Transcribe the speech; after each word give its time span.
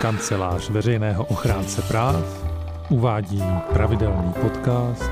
Kancelář 0.00 0.70
veřejného 0.70 1.24
ochránce 1.24 1.82
práv 1.82 2.44
uvádí 2.88 3.42
pravidelný 3.72 4.32
podcast 4.32 5.10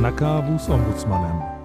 Na 0.00 0.12
kávu 0.12 0.58
s 0.58 0.68
ombudsmanem. 0.68 1.59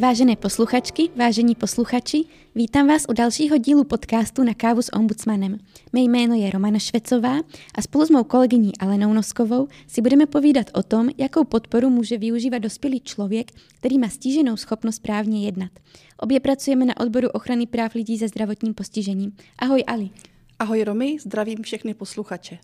Vážené 0.00 0.36
posluchačky, 0.36 1.08
vážení 1.16 1.54
posluchači, 1.54 2.24
vítám 2.54 2.86
vás 2.88 3.02
u 3.08 3.12
dalšího 3.12 3.58
dílu 3.58 3.84
podcastu 3.84 4.44
Na 4.44 4.54
kávu 4.54 4.82
s 4.82 4.92
ombudsmanem. 4.92 5.58
Mé 5.92 6.00
jméno 6.00 6.34
je 6.34 6.50
Romana 6.50 6.78
Švecová 6.78 7.36
a 7.74 7.82
spolu 7.82 8.06
s 8.06 8.10
mou 8.10 8.24
kolegyní 8.24 8.78
Alenou 8.78 9.12
Noskovou 9.12 9.68
si 9.86 10.02
budeme 10.02 10.26
povídat 10.26 10.66
o 10.74 10.82
tom, 10.82 11.08
jakou 11.18 11.44
podporu 11.44 11.90
může 11.90 12.18
využívat 12.18 12.58
dospělý 12.58 13.00
člověk, 13.00 13.50
který 13.78 13.98
má 13.98 14.08
stíženou 14.08 14.56
schopnost 14.56 14.98
právně 14.98 15.46
jednat. 15.46 15.70
Obě 16.18 16.40
pracujeme 16.40 16.84
na 16.84 17.00
odboru 17.00 17.28
ochrany 17.28 17.66
práv 17.66 17.94
lidí 17.94 18.18
se 18.18 18.28
zdravotním 18.28 18.74
postižením. 18.74 19.32
Ahoj 19.58 19.84
Ali. 19.86 20.10
Ahoj 20.58 20.84
Romy, 20.84 21.16
zdravím 21.20 21.62
všechny 21.62 21.94
posluchače. 21.94 22.58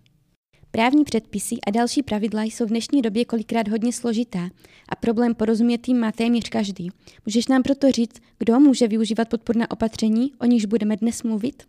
Právní 0.77 1.05
předpisy 1.05 1.57
a 1.67 1.71
další 1.71 2.03
pravidla 2.03 2.43
jsou 2.43 2.67
v 2.67 2.69
dnešní 2.69 3.03
době 3.03 3.25
kolikrát 3.25 3.69
hodně 3.69 3.93
složitá 3.93 4.51
a 4.89 4.97
problém 4.97 5.35
porozumět 5.35 5.89
jim 5.89 6.01
má 6.01 6.13
téměř 6.13 6.49
každý. 6.49 6.91
Můžeš 7.27 7.49
nám 7.49 7.63
proto 7.63 7.91
říct, 7.91 8.23
kdo 8.39 8.61
může 8.61 8.89
využívat 8.89 9.29
podporná 9.29 9.71
opatření, 9.71 10.33
o 10.41 10.45
nichž 10.45 10.65
budeme 10.65 10.97
dnes 10.97 11.23
mluvit? 11.23 11.63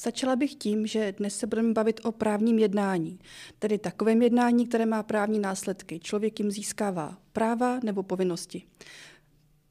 Začala 0.00 0.36
bych 0.36 0.54
tím, 0.54 0.86
že 0.86 1.14
dnes 1.18 1.38
se 1.38 1.46
budeme 1.46 1.72
bavit 1.72 2.00
o 2.04 2.12
právním 2.12 2.58
jednání, 2.58 3.18
tedy 3.58 3.78
takovém 3.78 4.22
jednání, 4.22 4.66
které 4.66 4.86
má 4.86 5.02
právní 5.02 5.38
následky. 5.38 5.98
Člověk 5.98 6.38
jim 6.40 6.50
získává 6.50 7.18
práva 7.32 7.80
nebo 7.84 8.02
povinnosti. 8.02 8.62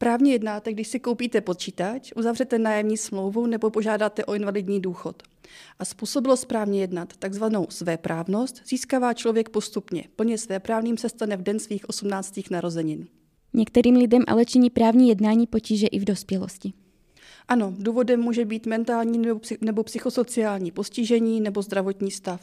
Právně 0.01 0.31
jednáte, 0.31 0.73
když 0.73 0.87
si 0.87 0.99
koupíte 0.99 1.41
počítač, 1.41 2.11
uzavřete 2.15 2.59
nájemní 2.59 2.97
smlouvu 2.97 3.47
nebo 3.47 3.69
požádáte 3.69 4.25
o 4.25 4.33
invalidní 4.33 4.81
důchod. 4.81 5.23
A 5.79 5.85
způsobilo 5.85 6.37
správně 6.37 6.81
jednat, 6.81 7.17
takzvanou 7.17 7.67
svéprávnost, 7.69 8.61
získává 8.67 9.13
člověk 9.13 9.49
postupně. 9.49 10.03
Plně 10.15 10.37
svéprávným 10.37 10.97
se 10.97 11.09
stane 11.09 11.37
v 11.37 11.41
den 11.41 11.59
svých 11.59 11.89
18. 11.89 12.39
narozenin. 12.51 13.07
Některým 13.53 13.95
lidem 13.95 14.23
ale 14.27 14.45
činí 14.45 14.69
právní 14.69 15.09
jednání 15.09 15.47
potíže 15.47 15.87
i 15.87 15.99
v 15.99 16.05
dospělosti. 16.05 16.73
Ano, 17.47 17.73
důvodem 17.77 18.19
může 18.19 18.45
být 18.45 18.65
mentální 18.65 19.21
nebo 19.61 19.83
psychosociální 19.83 20.71
postižení 20.71 21.41
nebo 21.41 21.61
zdravotní 21.61 22.11
stav. 22.11 22.41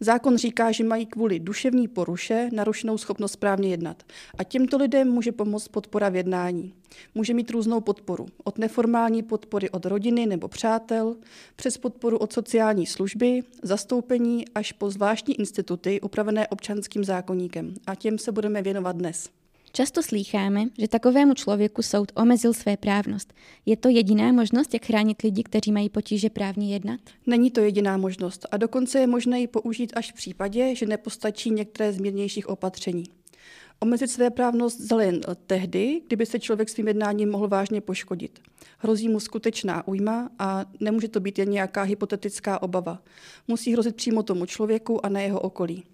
Zákon 0.00 0.36
říká, 0.36 0.72
že 0.72 0.84
mají 0.84 1.06
kvůli 1.06 1.40
duševní 1.40 1.88
poruše 1.88 2.48
narušenou 2.52 2.98
schopnost 2.98 3.32
správně 3.32 3.68
jednat. 3.68 4.02
A 4.38 4.44
těmto 4.44 4.76
lidem 4.76 5.08
může 5.08 5.32
pomoct 5.32 5.68
podpora 5.68 6.08
v 6.08 6.16
jednání. 6.16 6.74
Může 7.14 7.34
mít 7.34 7.50
různou 7.50 7.80
podporu. 7.80 8.26
Od 8.44 8.58
neformální 8.58 9.22
podpory 9.22 9.70
od 9.70 9.86
rodiny 9.86 10.26
nebo 10.26 10.48
přátel, 10.48 11.16
přes 11.56 11.78
podporu 11.78 12.18
od 12.18 12.32
sociální 12.32 12.86
služby, 12.86 13.42
zastoupení 13.62 14.44
až 14.54 14.72
po 14.72 14.90
zvláštní 14.90 15.40
instituty 15.40 16.00
upravené 16.00 16.48
občanským 16.48 17.04
zákonníkem. 17.04 17.74
A 17.86 17.94
těm 17.94 18.18
se 18.18 18.32
budeme 18.32 18.62
věnovat 18.62 18.96
dnes. 18.96 19.28
Často 19.76 20.02
slýcháme, 20.02 20.64
že 20.78 20.88
takovému 20.88 21.34
člověku 21.34 21.82
soud 21.82 22.12
omezil 22.14 22.52
své 22.54 22.76
právnost. 22.76 23.32
Je 23.66 23.76
to 23.76 23.88
jediná 23.88 24.32
možnost, 24.32 24.74
jak 24.74 24.84
chránit 24.84 25.22
lidi, 25.22 25.42
kteří 25.42 25.72
mají 25.72 25.88
potíže 25.88 26.30
právně 26.30 26.72
jednat? 26.72 27.00
Není 27.26 27.50
to 27.50 27.60
jediná 27.60 27.96
možnost 27.96 28.46
a 28.50 28.56
dokonce 28.56 28.98
je 28.98 29.06
možné 29.06 29.40
ji 29.40 29.46
použít 29.46 29.92
až 29.96 30.12
v 30.12 30.14
případě, 30.14 30.74
že 30.74 30.86
nepostačí 30.86 31.50
některé 31.50 31.92
z 31.92 31.98
mírnějších 31.98 32.48
opatření. 32.48 33.04
Omezit 33.80 34.10
své 34.10 34.30
právnost 34.30 34.80
lze 34.80 35.04
jen 35.04 35.20
tehdy, 35.46 36.00
kdyby 36.06 36.26
se 36.26 36.38
člověk 36.38 36.68
svým 36.68 36.88
jednáním 36.88 37.30
mohl 37.30 37.48
vážně 37.48 37.80
poškodit. 37.80 38.38
Hrozí 38.78 39.08
mu 39.08 39.20
skutečná 39.20 39.88
újma 39.88 40.30
a 40.38 40.64
nemůže 40.80 41.08
to 41.08 41.20
být 41.20 41.38
jen 41.38 41.50
nějaká 41.50 41.82
hypotetická 41.82 42.62
obava. 42.62 43.02
Musí 43.48 43.72
hrozit 43.72 43.96
přímo 43.96 44.22
tomu 44.22 44.46
člověku 44.46 45.06
a 45.06 45.08
na 45.08 45.20
jeho 45.20 45.40
okolí. 45.40 45.84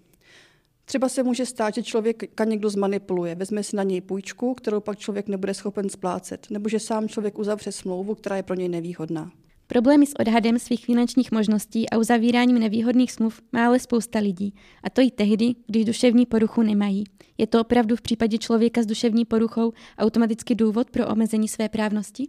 Třeba 0.85 1.09
se 1.09 1.23
může 1.23 1.45
stát, 1.45 1.75
že 1.75 1.83
člověka 1.83 2.43
někdo 2.45 2.69
zmanipuluje, 2.69 3.35
vezme 3.35 3.63
si 3.63 3.75
na 3.75 3.83
něj 3.83 4.01
půjčku, 4.01 4.53
kterou 4.53 4.79
pak 4.79 4.99
člověk 4.99 5.27
nebude 5.27 5.53
schopen 5.53 5.89
splácet, 5.89 6.47
nebo 6.49 6.69
že 6.69 6.79
sám 6.79 7.07
člověk 7.07 7.39
uzavře 7.39 7.71
smlouvu, 7.71 8.15
která 8.15 8.35
je 8.35 8.43
pro 8.43 8.55
něj 8.55 8.69
nevýhodná. 8.69 9.31
Problémy 9.67 10.05
s 10.05 10.13
odhadem 10.19 10.59
svých 10.59 10.85
finančních 10.85 11.31
možností 11.31 11.89
a 11.89 11.97
uzavíráním 11.97 12.59
nevýhodných 12.59 13.11
smluv 13.11 13.41
má 13.51 13.65
ale 13.65 13.79
spousta 13.79 14.19
lidí. 14.19 14.53
A 14.83 14.89
to 14.89 15.01
i 15.01 15.11
tehdy, 15.11 15.55
když 15.67 15.85
duševní 15.85 16.25
poruchu 16.25 16.61
nemají. 16.61 17.03
Je 17.37 17.47
to 17.47 17.61
opravdu 17.61 17.95
v 17.95 18.01
případě 18.01 18.37
člověka 18.37 18.83
s 18.83 18.85
duševní 18.85 19.25
poruchou 19.25 19.73
automaticky 19.97 20.55
důvod 20.55 20.91
pro 20.91 21.07
omezení 21.07 21.47
své 21.47 21.69
právnosti? 21.69 22.27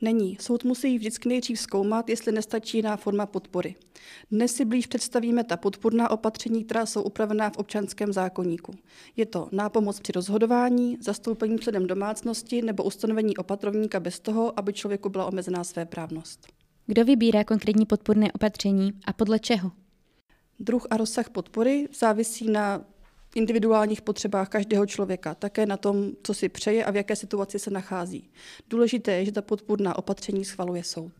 Není. 0.00 0.36
Soud 0.40 0.64
musí 0.64 0.98
vždycky 0.98 1.28
nejdřív 1.28 1.60
zkoumat, 1.60 2.08
jestli 2.08 2.32
nestačí 2.32 2.78
jiná 2.78 2.96
forma 2.96 3.26
podpory. 3.26 3.74
Dnes 4.30 4.54
si 4.54 4.64
blíž 4.64 4.86
představíme 4.86 5.44
ta 5.44 5.56
podporná 5.56 6.10
opatření, 6.10 6.64
která 6.64 6.86
jsou 6.86 7.02
upravená 7.02 7.50
v 7.50 7.56
občanském 7.56 8.12
zákoníku. 8.12 8.74
Je 9.16 9.26
to 9.26 9.48
nápomoc 9.52 10.00
při 10.00 10.12
rozhodování, 10.12 10.96
zastoupení 11.00 11.58
předem 11.58 11.86
domácnosti 11.86 12.62
nebo 12.62 12.84
ustanovení 12.84 13.36
opatrovníka 13.36 14.00
bez 14.00 14.20
toho, 14.20 14.58
aby 14.58 14.72
člověku 14.72 15.08
byla 15.08 15.26
omezená 15.26 15.64
své 15.64 15.86
právnost. 15.86 16.46
Kdo 16.86 17.04
vybírá 17.04 17.44
konkrétní 17.44 17.86
podporné 17.86 18.32
opatření 18.32 18.92
a 19.06 19.12
podle 19.12 19.38
čeho? 19.38 19.70
Druh 20.60 20.86
a 20.90 20.96
rozsah 20.96 21.30
podpory 21.30 21.88
závisí 21.98 22.50
na 22.50 22.84
individuálních 23.36 24.02
potřebách 24.02 24.48
každého 24.48 24.86
člověka, 24.86 25.34
také 25.34 25.66
na 25.66 25.76
tom, 25.76 26.10
co 26.22 26.34
si 26.34 26.48
přeje 26.48 26.84
a 26.84 26.90
v 26.90 26.96
jaké 26.96 27.16
situaci 27.16 27.58
se 27.58 27.70
nachází. 27.70 28.30
Důležité 28.70 29.12
je, 29.12 29.24
že 29.24 29.32
ta 29.32 29.42
podpůrná 29.42 29.98
opatření 29.98 30.44
schvaluje 30.44 30.84
soud. 30.84 31.12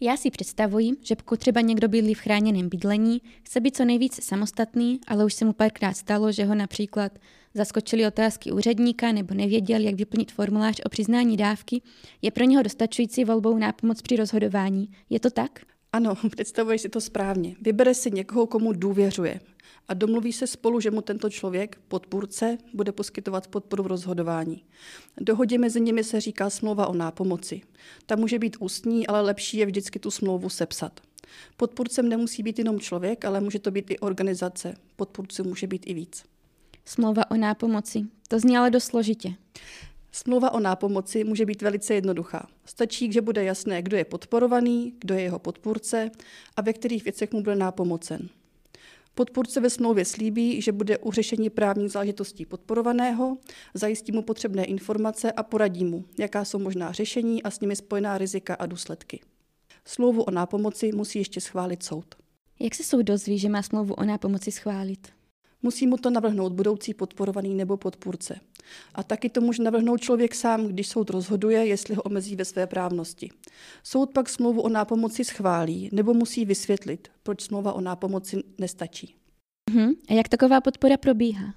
Já 0.00 0.16
si 0.16 0.30
představuji, 0.30 0.90
že 1.02 1.16
pokud 1.16 1.40
třeba 1.40 1.60
někdo 1.60 1.88
bydlí 1.88 2.14
v 2.14 2.20
chráněném 2.20 2.68
bydlení, 2.68 3.22
chce 3.42 3.60
být 3.60 3.76
co 3.76 3.84
nejvíce 3.84 4.22
samostatný, 4.22 5.00
ale 5.06 5.24
už 5.24 5.34
se 5.34 5.44
mu 5.44 5.52
párkrát 5.52 5.96
stalo, 5.96 6.32
že 6.32 6.44
ho 6.44 6.54
například 6.54 7.12
zaskočili 7.54 8.06
otázky 8.06 8.52
úředníka 8.52 9.12
nebo 9.12 9.34
nevěděl, 9.34 9.80
jak 9.80 9.94
vyplnit 9.94 10.32
formulář 10.32 10.80
o 10.84 10.88
přiznání 10.88 11.36
dávky, 11.36 11.82
je 12.22 12.30
pro 12.30 12.44
něho 12.44 12.62
dostačující 12.62 13.24
volbou 13.24 13.58
nápomoc 13.58 14.02
při 14.02 14.16
rozhodování. 14.16 14.88
Je 15.10 15.20
to 15.20 15.30
tak? 15.30 15.60
Ano, 15.94 16.14
představuješ 16.30 16.80
si 16.80 16.88
to 16.88 17.00
správně. 17.00 17.56
Vybere 17.60 17.94
si 17.94 18.10
někoho, 18.10 18.46
komu 18.46 18.72
důvěřuje 18.72 19.40
a 19.88 19.94
domluví 19.94 20.32
se 20.32 20.46
spolu, 20.46 20.80
že 20.80 20.90
mu 20.90 21.00
tento 21.00 21.30
člověk, 21.30 21.78
podpůrce, 21.88 22.58
bude 22.72 22.92
poskytovat 22.92 23.46
podporu 23.46 23.82
v 23.82 23.86
rozhodování. 23.86 24.64
Dohodě 25.20 25.58
mezi 25.58 25.80
nimi 25.80 26.04
se 26.04 26.20
říká 26.20 26.50
smlouva 26.50 26.86
o 26.86 26.94
nápomoci. 26.94 27.60
Ta 28.06 28.16
může 28.16 28.38
být 28.38 28.56
ústní, 28.60 29.06
ale 29.06 29.20
lepší 29.20 29.56
je 29.56 29.66
vždycky 29.66 29.98
tu 29.98 30.10
smlouvu 30.10 30.48
sepsat. 30.48 31.00
Podpůrcem 31.56 32.08
nemusí 32.08 32.42
být 32.42 32.58
jenom 32.58 32.80
člověk, 32.80 33.24
ale 33.24 33.40
může 33.40 33.58
to 33.58 33.70
být 33.70 33.90
i 33.90 33.98
organizace. 33.98 34.74
Podpůrců 34.96 35.44
může 35.44 35.66
být 35.66 35.82
i 35.86 35.94
víc. 35.94 36.24
Smlouva 36.84 37.30
o 37.30 37.36
nápomoci. 37.36 38.04
To 38.28 38.38
zní 38.38 38.56
ale 38.56 38.70
dost 38.70 38.84
složitě. 38.84 39.34
Smlouva 40.14 40.50
o 40.50 40.60
nápomoci 40.60 41.24
může 41.24 41.46
být 41.46 41.62
velice 41.62 41.94
jednoduchá. 41.94 42.48
Stačí, 42.64 43.12
že 43.12 43.20
bude 43.20 43.44
jasné, 43.44 43.82
kdo 43.82 43.96
je 43.96 44.04
podporovaný, 44.04 44.94
kdo 44.98 45.14
je 45.14 45.20
jeho 45.20 45.38
podpůrce 45.38 46.10
a 46.56 46.62
ve 46.62 46.72
kterých 46.72 47.04
věcech 47.04 47.32
mu 47.32 47.42
bude 47.42 47.56
nápomocen. 47.56 48.28
Podpůrce 49.14 49.60
ve 49.60 49.70
smlouvě 49.70 50.04
slíbí, 50.04 50.62
že 50.62 50.72
bude 50.72 50.98
u 50.98 51.12
řešení 51.12 51.50
právních 51.50 51.92
záležitostí 51.92 52.46
podporovaného, 52.46 53.38
zajistí 53.74 54.12
mu 54.12 54.22
potřebné 54.22 54.64
informace 54.64 55.32
a 55.32 55.42
poradí 55.42 55.84
mu, 55.84 56.04
jaká 56.18 56.44
jsou 56.44 56.58
možná 56.58 56.92
řešení 56.92 57.42
a 57.42 57.50
s 57.50 57.60
nimi 57.60 57.76
spojená 57.76 58.18
rizika 58.18 58.54
a 58.54 58.66
důsledky. 58.66 59.20
Smlouvu 59.84 60.22
o 60.22 60.30
nápomoci 60.30 60.92
musí 60.92 61.18
ještě 61.18 61.40
schválit 61.40 61.82
soud. 61.82 62.14
Jak 62.60 62.74
se 62.74 62.84
soud 62.84 63.02
dozví, 63.02 63.38
že 63.38 63.48
má 63.48 63.62
smlouvu 63.62 63.94
o 63.94 64.04
nápomoci 64.04 64.52
schválit? 64.52 65.08
Musí 65.64 65.86
mu 65.86 65.96
to 65.96 66.10
navrhnout 66.10 66.52
budoucí 66.52 66.94
podporovaný 66.94 67.54
nebo 67.54 67.76
podpůrce. 67.76 68.40
A 68.94 69.02
taky 69.02 69.28
to 69.28 69.40
může 69.40 69.62
navrhnout 69.62 70.00
člověk 70.00 70.34
sám, 70.34 70.66
když 70.66 70.88
soud 70.88 71.10
rozhoduje, 71.10 71.66
jestli 71.66 71.94
ho 71.94 72.02
omezí 72.02 72.36
ve 72.36 72.44
své 72.44 72.66
právnosti. 72.66 73.30
Soud 73.82 74.10
pak 74.10 74.28
smlouvu 74.28 74.60
o 74.60 74.68
nápomoci 74.68 75.24
schválí 75.24 75.88
nebo 75.92 76.14
musí 76.14 76.44
vysvětlit, 76.44 77.08
proč 77.22 77.40
smlouva 77.40 77.72
o 77.72 77.80
nápomoci 77.80 78.42
nestačí. 78.58 79.14
Uh-huh. 79.70 79.96
A 80.08 80.12
jak 80.12 80.28
taková 80.28 80.60
podpora 80.60 80.96
probíhá? 80.96 81.54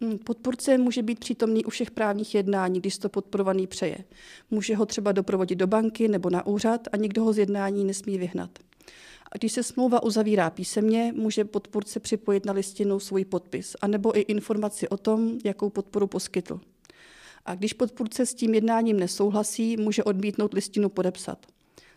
Hmm, 0.00 0.18
podpůrce 0.18 0.78
může 0.78 1.02
být 1.02 1.18
přítomný 1.18 1.64
u 1.64 1.70
všech 1.70 1.90
právních 1.90 2.34
jednání, 2.34 2.80
když 2.80 2.98
to 2.98 3.08
podporovaný 3.08 3.66
přeje. 3.66 3.98
Může 4.50 4.76
ho 4.76 4.86
třeba 4.86 5.12
doprovodit 5.12 5.58
do 5.58 5.66
banky 5.66 6.08
nebo 6.08 6.30
na 6.30 6.46
úřad 6.46 6.80
a 6.92 6.96
nikdo 6.96 7.24
ho 7.24 7.32
z 7.32 7.38
jednání 7.38 7.84
nesmí 7.84 8.18
vyhnat. 8.18 8.50
A 9.34 9.38
když 9.38 9.52
se 9.52 9.62
smlouva 9.62 10.02
uzavírá 10.02 10.50
písemně, 10.50 11.12
může 11.16 11.44
podpůrce 11.44 12.00
připojit 12.00 12.46
na 12.46 12.52
listinu 12.52 13.00
svůj 13.00 13.24
podpis, 13.24 13.76
anebo 13.80 14.18
i 14.18 14.20
informaci 14.20 14.88
o 14.88 14.96
tom, 14.96 15.38
jakou 15.44 15.70
podporu 15.70 16.06
poskytl. 16.06 16.60
A 17.44 17.54
když 17.54 17.72
podpůrce 17.72 18.26
s 18.26 18.34
tím 18.34 18.54
jednáním 18.54 19.00
nesouhlasí, 19.00 19.76
může 19.76 20.04
odmítnout 20.04 20.54
listinu 20.54 20.88
podepsat. 20.88 21.46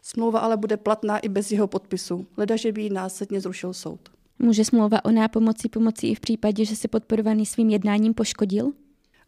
Smlouva 0.01 0.39
ale 0.39 0.57
bude 0.57 0.77
platná 0.77 1.19
i 1.19 1.29
bez 1.29 1.51
jeho 1.51 1.67
podpisu, 1.67 2.27
ledaže 2.37 2.71
by 2.71 2.81
ji 2.81 2.89
následně 2.89 3.41
zrušil 3.41 3.73
soud. 3.73 3.99
Může 4.39 4.65
smlouva 4.65 5.05
o 5.05 5.11
nápomoci 5.11 5.69
pomoci 5.69 6.07
i 6.07 6.15
v 6.15 6.19
případě, 6.19 6.65
že 6.65 6.75
se 6.75 6.87
podporovaný 6.87 7.45
svým 7.45 7.69
jednáním 7.69 8.13
poškodil? 8.13 8.71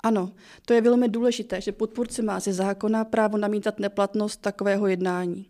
Ano, 0.04 0.32
to 0.66 0.74
je 0.74 0.82
velmi 0.82 1.10
důležité, 1.10 1.62
že 1.62 1.72
podpůrce 1.72 2.22
má 2.22 2.40
ze 2.40 2.54
zákona 2.54 3.06
právo 3.06 3.38
namítat 3.38 3.80
neplatnost 3.80 4.42
takového 4.42 4.88
jednání. 4.88 5.46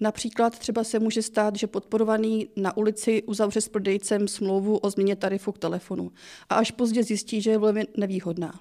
Například 0.00 0.58
třeba 0.58 0.84
se 0.84 0.98
může 0.98 1.22
stát, 1.22 1.56
že 1.56 1.66
podporovaný 1.66 2.48
na 2.56 2.76
ulici 2.76 3.22
uzavře 3.22 3.60
s 3.60 3.68
prodejcem 3.68 4.28
smlouvu 4.28 4.76
o 4.76 4.90
změně 4.90 5.16
tarifu 5.16 5.52
k 5.52 5.58
telefonu 5.58 6.12
a 6.48 6.54
až 6.54 6.70
pozdě 6.70 7.02
zjistí, 7.02 7.40
že 7.40 7.50
je 7.50 7.58
velmi 7.58 7.86
nevýhodná. 7.96 8.60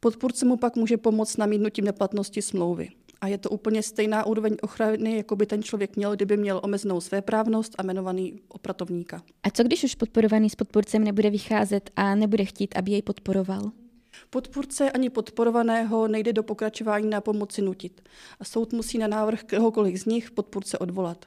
Podpůrce 0.00 0.46
mu 0.46 0.56
pak 0.56 0.76
může 0.76 0.96
pomoct 0.96 1.36
namítnutím 1.36 1.84
neplatnosti 1.84 2.42
smlouvy. 2.42 2.88
A 3.20 3.28
je 3.28 3.38
to 3.38 3.50
úplně 3.50 3.82
stejná 3.82 4.26
úroveň 4.26 4.56
ochrany, 4.62 5.16
jako 5.16 5.36
by 5.36 5.46
ten 5.46 5.62
člověk 5.62 5.96
měl, 5.96 6.16
kdyby 6.16 6.36
měl 6.36 6.60
omezenou 6.64 7.00
svéprávnost 7.00 7.74
a 7.78 7.82
jmenovaný 7.82 8.40
opratovníka. 8.48 9.22
A 9.42 9.50
co 9.50 9.62
když 9.62 9.84
už 9.84 9.94
podporovaný 9.94 10.50
s 10.50 10.54
podpůrcem 10.54 11.04
nebude 11.04 11.30
vycházet 11.30 11.90
a 11.96 12.14
nebude 12.14 12.44
chtít, 12.44 12.76
aby 12.76 12.92
jej 12.92 13.02
podporoval? 13.02 13.81
Podpůrce 14.30 14.90
ani 14.90 15.10
podporovaného 15.10 16.08
nejde 16.08 16.32
do 16.32 16.42
pokračování 16.42 17.10
na 17.10 17.20
pomoci 17.20 17.62
nutit 17.62 18.08
a 18.40 18.44
soud 18.44 18.72
musí 18.72 18.98
na 18.98 19.06
návrh 19.06 19.42
kohokoliv 19.42 20.00
z 20.00 20.04
nich 20.04 20.30
podpůrce 20.30 20.78
odvolat. 20.78 21.24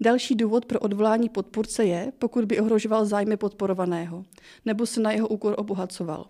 Další 0.00 0.34
důvod 0.34 0.66
pro 0.66 0.80
odvolání 0.80 1.28
podpůrce 1.28 1.84
je, 1.84 2.12
pokud 2.18 2.44
by 2.44 2.60
ohrožoval 2.60 3.06
zájmy 3.06 3.36
podporovaného 3.36 4.24
nebo 4.64 4.86
se 4.86 5.00
na 5.00 5.12
jeho 5.12 5.28
úkor 5.28 5.54
obohacoval. 5.58 6.26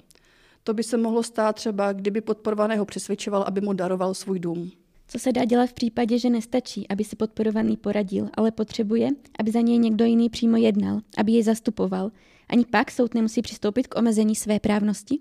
To 0.65 0.75
by 0.75 0.83
se 0.83 0.97
mohlo 0.97 1.23
stát 1.23 1.57
třeba, 1.57 1.93
kdyby 1.93 2.21
podporovaného 2.21 2.85
přesvědčoval, 2.85 3.43
aby 3.43 3.61
mu 3.61 3.73
daroval 3.73 4.15
svůj 4.15 4.39
dům. 4.39 4.71
Co 5.09 5.19
se 5.19 5.33
dá 5.33 5.45
dělat 5.45 5.67
v 5.67 5.73
případě, 5.73 6.19
že 6.19 6.31
nestačí, 6.31 6.89
aby 6.89 7.05
si 7.05 7.17
podporovaný 7.17 7.77
poradil, 7.77 8.29
ale 8.35 8.51
potřebuje, 8.51 9.11
aby 9.39 9.51
za 9.51 9.61
něj 9.61 9.79
někdo 9.79 10.05
jiný 10.05 10.31
přímo 10.31 10.57
jednal, 10.57 11.01
aby 11.17 11.33
jej 11.33 11.43
zastupoval? 11.43 12.11
Ani 12.49 12.65
pak 12.65 12.91
soud 12.91 13.15
nemusí 13.15 13.43
přistoupit 13.43 13.87
k 13.87 13.99
omezení 13.99 14.37
své 14.37 14.61
právnosti? 14.61 15.21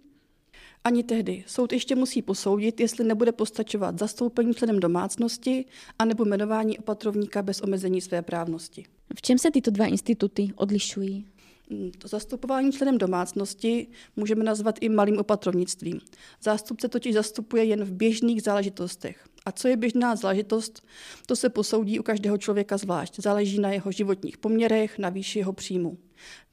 Ani 0.84 1.04
tehdy. 1.04 1.44
Soud 1.48 1.74
ještě 1.74 1.96
musí 1.96 2.22
posoudit, 2.22 2.80
jestli 2.80 3.04
nebude 3.04 3.32
postačovat 3.32 4.00
zastoupení 4.00 4.54
členem 4.54 4.80
domácnosti 4.80 5.66
anebo 6.00 6.26
jmenování 6.26 6.80
opatrovníka 6.80 7.42
bez 7.42 7.62
omezení 7.62 8.02
své 8.02 8.22
právnosti. 8.22 8.86
V 9.16 9.22
čem 9.22 9.38
se 9.38 9.52
tyto 9.52 9.72
dva 9.72 9.86
instituty 9.86 10.50
odlišují? 10.56 11.26
Mm, 11.70 11.92
to 11.98 12.08
zastupování 12.08 12.72
členem 12.72 12.98
domácnosti 12.98 13.88
můžeme 14.16 14.44
nazvat 14.44 14.76
i 14.82 14.90
malým 14.90 15.18
opatrovnictvím. 15.18 16.00
Zástupce 16.42 16.88
totiž 16.88 17.14
zastupuje 17.14 17.64
jen 17.64 17.84
v 17.84 17.92
běžných 17.92 18.42
záležitostech. 18.42 19.26
A 19.46 19.52
co 19.52 19.68
je 19.68 19.78
běžná 19.78 20.16
záležitost, 20.16 20.84
to 21.26 21.36
se 21.36 21.50
posoudí 21.50 22.00
u 22.00 22.04
každého 22.04 22.38
člověka 22.38 22.78
zvlášť. 22.78 23.20
Záleží 23.20 23.60
na 23.60 23.72
jeho 23.72 23.92
životních 23.92 24.38
poměrech, 24.38 25.00
na 25.00 25.10
výši 25.10 25.40
jeho 25.40 25.54
příjmu. 25.54 25.98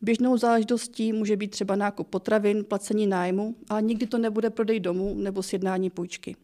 Běžnou 0.03 0.37
záležitostí 0.37 1.13
může 1.13 1.37
být 1.37 1.51
třeba 1.51 1.77
nákup 1.77 2.09
potravin, 2.09 2.65
placení 2.65 3.07
nájmu, 3.07 3.57
ale 3.69 3.83
nikdy 3.83 4.07
to 4.07 4.19
nebude 4.19 4.51
prodej 4.51 4.81
domu 4.81 5.15
nebo 5.15 5.43
sjednání 5.43 5.91
půjčky. 5.91 6.37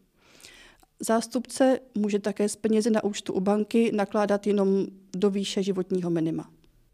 Zástupce 0.99 1.79
může 1.95 2.19
také 2.19 2.49
z 2.49 2.55
penězi 2.55 2.89
na 2.89 3.03
účtu 3.03 3.33
u 3.33 3.39
banky 3.39 3.91
nakládat 3.91 4.47
jenom 4.47 4.85
do 5.15 5.29
výše 5.29 5.63
životního 5.63 6.09
minima. 6.09 6.49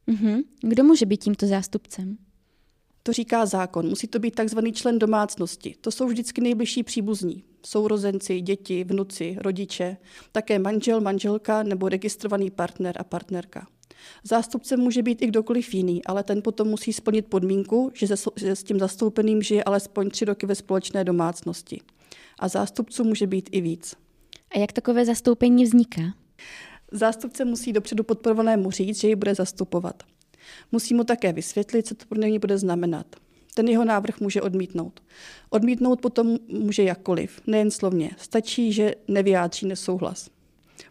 Mm-hmm. 0.08 0.44
Kdo 0.62 0.84
může 0.84 1.06
být 1.06 1.24
tímto 1.24 1.48
zástupcem? 1.48 2.18
To 3.04 3.14
říká 3.14 3.46
zákon. 3.46 3.90
Musí 3.90 4.08
to 4.08 4.20
být 4.20 4.36
takzvaný 4.36 4.74
člen 4.74 5.00
domácnosti. 5.00 5.76
To 5.82 5.92
jsou 5.92 6.08
vždycky 6.08 6.42
nejbližší 6.42 6.84
příbuzní. 6.84 7.44
Sourozenci, 7.66 8.42
děti, 8.42 8.84
vnuci, 8.84 9.38
rodiče, 9.40 9.98
také 10.32 10.60
manžel, 10.60 11.02
manželka 11.02 11.64
nebo 11.64 11.90
registrovaný 11.90 12.52
partner 12.52 12.96
a 13.00 13.04
partnerka. 13.04 13.68
Zástupcem 14.24 14.80
může 14.80 15.04
být 15.04 15.22
i 15.22 15.28
kdokoliv 15.28 15.74
jiný, 15.74 16.06
ale 16.06 16.24
ten 16.24 16.42
potom 16.42 16.68
musí 16.68 16.94
splnit 16.94 17.26
podmínku, 17.28 17.92
že, 17.94 18.08
se, 18.08 18.30
že 18.36 18.56
s 18.56 18.64
tím 18.64 18.80
zastoupeným 18.80 19.42
žije 19.42 19.64
alespoň 19.64 20.10
tři 20.10 20.26
roky 20.26 20.46
ve 20.46 20.56
společné 20.56 21.04
domácnosti. 21.04 21.82
A 22.40 22.48
zástupců 22.48 23.04
může 23.04 23.28
být 23.28 23.50
i 23.52 23.62
víc. 23.62 23.96
A 24.56 24.60
jak 24.60 24.72
takové 24.72 25.06
zastoupení 25.06 25.64
vzniká? 25.64 26.02
Zástupce 26.92 27.46
musí 27.46 27.74
dopředu 27.74 28.04
podporovanému 28.04 28.72
říct, 28.72 29.00
že 29.00 29.08
ji 29.08 29.16
bude 29.16 29.36
zastupovat. 29.36 30.04
Musí 30.72 30.94
mu 30.94 31.04
také 31.04 31.34
vysvětlit, 31.34 31.88
co 31.88 31.96
to 31.96 32.06
pro 32.06 32.20
něj 32.20 32.40
bude 32.40 32.58
znamenat. 32.58 33.16
Ten 33.54 33.68
jeho 33.68 33.86
návrh 33.86 34.20
může 34.20 34.42
odmítnout. 34.42 35.00
Odmítnout 35.50 36.02
potom 36.02 36.38
může 36.48 36.84
jakkoliv, 36.84 37.42
nejen 37.48 37.72
slovně. 37.72 38.12
Stačí, 38.18 38.74
že 38.74 38.96
nevyjádří 39.08 39.66
nesouhlas. 39.66 40.30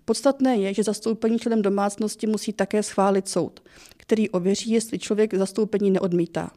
Podstatné 0.05 0.56
je, 0.56 0.75
že 0.75 0.82
zastoupení 0.82 1.38
členem 1.38 1.62
domácnosti 1.62 2.26
musí 2.26 2.53
také 2.53 2.82
schválit 2.82 3.29
soud, 3.29 3.62
který 3.97 4.31
ověří, 4.31 4.70
jestli 4.70 4.99
člověk 4.99 5.35
zastoupení 5.35 5.91
neodmítá. 5.91 6.50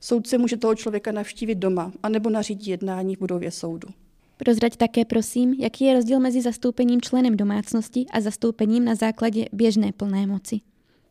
Soudce 0.00 0.38
může 0.38 0.56
toho 0.56 0.74
člověka 0.74 1.12
navštívit 1.12 1.54
doma 1.54 1.92
anebo 2.02 2.30
nařídí 2.30 2.70
jednání 2.70 3.16
v 3.16 3.18
budově 3.18 3.50
soudu. 3.50 3.88
Prozrať 4.36 4.76
také 4.76 5.04
prosím, 5.04 5.54
jaký 5.54 5.84
je 5.84 5.94
rozdíl 5.94 6.20
mezi 6.20 6.42
zastoupením 6.42 7.00
členem 7.00 7.36
domácnosti 7.36 8.06
a 8.12 8.20
zastoupením 8.20 8.84
na 8.84 8.94
základě 8.94 9.44
běžné 9.52 9.92
plné 9.92 10.26
moci. 10.26 10.60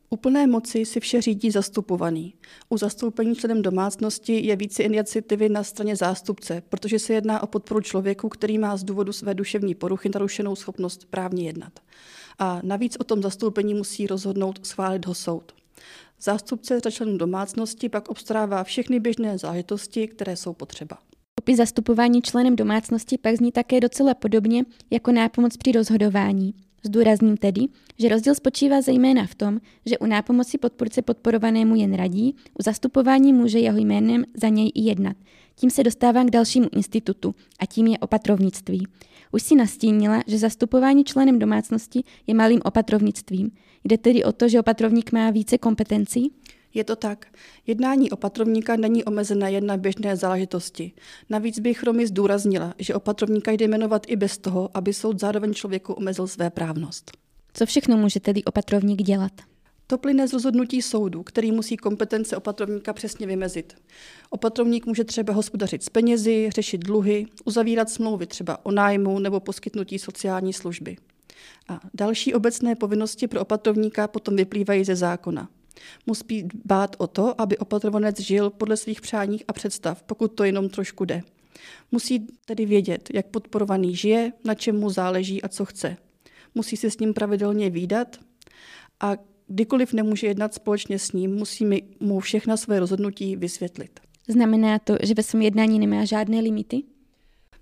U 0.09 0.17
plné 0.17 0.47
moci 0.47 0.85
si 0.85 0.99
vše 0.99 1.21
řídí 1.21 1.51
zastupovaný. 1.51 2.33
U 2.69 2.77
zastoupení 2.77 3.35
členem 3.35 3.61
domácnosti 3.61 4.45
je 4.45 4.55
více 4.55 4.83
iniciativy 4.83 5.49
na 5.49 5.63
straně 5.63 5.95
zástupce, 5.95 6.63
protože 6.69 6.99
se 6.99 7.13
jedná 7.13 7.43
o 7.43 7.47
podporu 7.47 7.81
člověku, 7.81 8.29
který 8.29 8.57
má 8.57 8.77
z 8.77 8.83
důvodu 8.83 9.13
své 9.13 9.33
duševní 9.33 9.75
poruchy 9.75 10.09
narušenou 10.13 10.55
schopnost 10.55 11.05
právně 11.09 11.45
jednat. 11.45 11.79
A 12.39 12.59
navíc 12.63 12.97
o 12.99 13.03
tom 13.03 13.21
zastoupení 13.21 13.73
musí 13.73 14.07
rozhodnout 14.07 14.67
schválit 14.67 15.05
ho 15.05 15.13
soud. 15.13 15.51
Zástupce 16.21 16.79
za 16.83 16.91
členů 16.91 17.17
domácnosti 17.17 17.89
pak 17.89 18.09
obstarává 18.09 18.63
všechny 18.63 18.99
běžné 18.99 19.37
záležitosti, 19.37 20.07
které 20.07 20.35
jsou 20.35 20.53
potřeba. 20.53 20.97
Popis 21.35 21.57
zastupování 21.57 22.21
členem 22.21 22.55
domácnosti 22.55 23.17
pak 23.17 23.35
zní 23.35 23.51
také 23.51 23.79
docela 23.79 24.13
podobně 24.13 24.65
jako 24.91 25.11
nápomoc 25.11 25.57
při 25.57 25.71
rozhodování. 25.71 26.53
Zdůrazním 26.83 27.37
tedy, 27.37 27.61
že 27.99 28.09
rozdíl 28.09 28.35
spočívá 28.35 28.81
zejména 28.81 29.25
v 29.25 29.35
tom, 29.35 29.59
že 29.85 29.97
u 29.97 30.05
nápomoci 30.05 30.57
podpůrce 30.57 31.01
podporovanému 31.01 31.75
jen 31.75 31.93
radí, 31.93 32.35
u 32.59 32.63
zastupování 32.63 33.33
může 33.33 33.59
jeho 33.59 33.77
jménem 33.77 34.23
za 34.41 34.49
něj 34.49 34.71
i 34.75 34.81
jednat. 34.81 35.17
Tím 35.55 35.69
se 35.69 35.83
dostávám 35.83 36.27
k 36.27 36.31
dalšímu 36.31 36.67
institutu 36.71 37.35
a 37.59 37.65
tím 37.65 37.87
je 37.87 37.97
opatrovnictví. 37.97 38.87
Už 39.31 39.43
si 39.43 39.55
nastínila, 39.55 40.23
že 40.27 40.37
zastupování 40.37 41.03
členem 41.03 41.39
domácnosti 41.39 42.03
je 42.27 42.33
malým 42.33 42.61
opatrovnictvím. 42.63 43.51
Jde 43.83 43.97
tedy 43.97 44.23
o 44.23 44.31
to, 44.31 44.49
že 44.49 44.59
opatrovník 44.59 45.11
má 45.11 45.29
více 45.29 45.57
kompetencí? 45.57 46.31
Je 46.73 46.83
to 46.83 46.95
tak. 46.95 47.25
Jednání 47.67 48.11
opatrovníka 48.11 48.75
není 48.75 49.03
omezené 49.03 49.51
jen 49.51 49.65
na 49.65 49.77
běžné 49.77 50.15
záležitosti. 50.15 50.91
Navíc 51.29 51.59
bych 51.59 51.83
Romy 51.83 52.07
zdůraznila, 52.07 52.73
že 52.79 52.95
opatrovníka 52.95 53.51
jde 53.51 53.67
jmenovat 53.67 54.03
i 54.07 54.15
bez 54.15 54.37
toho, 54.37 54.69
aby 54.73 54.93
soud 54.93 55.19
zároveň 55.19 55.53
člověku 55.53 55.93
omezil 55.93 56.27
své 56.27 56.49
právnost. 56.49 57.11
Co 57.53 57.65
všechno 57.65 57.97
může 57.97 58.19
tedy 58.19 58.43
opatrovník 58.43 59.01
dělat? 59.01 59.31
To 59.89 59.97
plyne 59.97 60.27
z 60.27 60.33
rozhodnutí 60.33 60.81
soudu, 60.81 61.23
který 61.23 61.51
musí 61.51 61.77
kompetence 61.77 62.37
opatrovníka 62.37 62.93
přesně 62.93 63.27
vymezit. 63.27 63.75
Opatrovník 64.29 64.85
může 64.85 65.03
třeba 65.03 65.33
hospodařit 65.33 65.83
s 65.83 65.89
penězi, 65.89 66.49
řešit 66.55 66.77
dluhy, 66.77 67.25
uzavírat 67.45 67.89
smlouvy 67.89 68.27
třeba 68.27 68.65
o 68.65 68.71
nájmu 68.71 69.19
nebo 69.19 69.39
poskytnutí 69.39 69.99
sociální 69.99 70.53
služby. 70.53 70.97
A 71.67 71.79
další 71.93 72.33
obecné 72.33 72.75
povinnosti 72.75 73.27
pro 73.27 73.41
opatrovníka 73.41 74.07
potom 74.07 74.35
vyplývají 74.35 74.83
ze 74.83 74.95
zákona. 74.95 75.49
Musí 76.05 76.47
bát 76.65 76.95
o 76.97 77.07
to, 77.07 77.41
aby 77.41 77.57
opatrovanec 77.57 78.19
žil 78.19 78.49
podle 78.49 78.77
svých 78.77 79.01
přání 79.01 79.45
a 79.47 79.53
představ, 79.53 80.03
pokud 80.03 80.27
to 80.27 80.43
jenom 80.43 80.69
trošku 80.69 81.05
jde. 81.05 81.21
Musí 81.91 82.27
tedy 82.45 82.65
vědět, 82.65 83.09
jak 83.13 83.27
podporovaný 83.27 83.95
žije, 83.95 84.31
na 84.43 84.55
čem 84.55 84.79
mu 84.79 84.89
záleží 84.89 85.41
a 85.41 85.47
co 85.47 85.65
chce. 85.65 85.97
Musí 86.55 86.77
se 86.77 86.91
s 86.91 86.99
ním 86.99 87.13
pravidelně 87.13 87.69
výdat 87.69 88.17
a 88.99 89.17
kdykoliv 89.47 89.93
nemůže 89.93 90.27
jednat 90.27 90.53
společně 90.53 90.99
s 90.99 91.11
ním, 91.11 91.35
musí 91.35 91.65
mu 91.99 92.19
všechna 92.19 92.57
své 92.57 92.79
rozhodnutí 92.79 93.35
vysvětlit. 93.35 93.99
Znamená 94.27 94.79
to, 94.79 94.95
že 95.03 95.13
ve 95.13 95.23
svém 95.23 95.41
jednání 95.41 95.79
nemá 95.79 96.05
žádné 96.05 96.39
limity? 96.39 96.83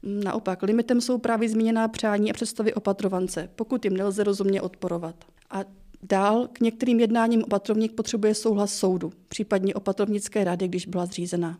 Naopak, 0.03 0.63
limitem 0.63 1.01
jsou 1.01 1.17
právě 1.17 1.49
zmíněná 1.49 1.87
přání 1.87 2.31
a 2.31 2.33
představy 2.33 2.73
opatrovance, 2.73 3.49
pokud 3.55 3.85
jim 3.85 3.97
nelze 3.97 4.23
rozumně 4.23 4.61
odporovat. 4.61 5.15
A 5.49 5.63
Dál 6.09 6.47
k 6.53 6.59
některým 6.59 6.99
jednáním 6.99 7.43
opatrovník 7.43 7.93
potřebuje 7.93 8.35
souhlas 8.35 8.73
soudu, 8.73 9.11
případně 9.27 9.73
opatrovnické 9.73 10.43
rady, 10.43 10.67
když 10.67 10.85
byla 10.85 11.05
zřízena. 11.05 11.59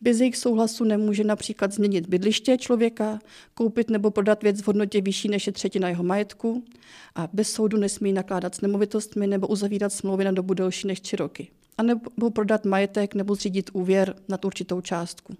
Bez 0.00 0.20
jejich 0.20 0.36
souhlasu 0.36 0.84
nemůže 0.84 1.24
například 1.24 1.72
změnit 1.72 2.08
bydliště 2.08 2.58
člověka, 2.58 3.18
koupit 3.54 3.90
nebo 3.90 4.10
prodat 4.10 4.42
věc 4.42 4.62
v 4.62 4.66
hodnotě 4.66 5.00
vyšší 5.00 5.28
než 5.28 5.46
je 5.46 5.52
třetina 5.52 5.88
jeho 5.88 6.04
majetku 6.04 6.64
a 7.14 7.28
bez 7.32 7.52
soudu 7.52 7.76
nesmí 7.76 8.12
nakládat 8.12 8.54
s 8.54 8.60
nemovitostmi 8.60 9.26
nebo 9.26 9.46
uzavírat 9.46 9.92
smlouvy 9.92 10.24
na 10.24 10.32
dobu 10.32 10.54
delší 10.54 10.86
než 10.86 11.00
tři 11.00 11.16
roky. 11.16 11.48
A 11.78 11.82
nebo 11.82 12.30
prodat 12.30 12.64
majetek 12.64 13.14
nebo 13.14 13.34
zřídit 13.34 13.70
úvěr 13.72 14.14
na 14.28 14.38
určitou 14.44 14.80
částku. 14.80 15.34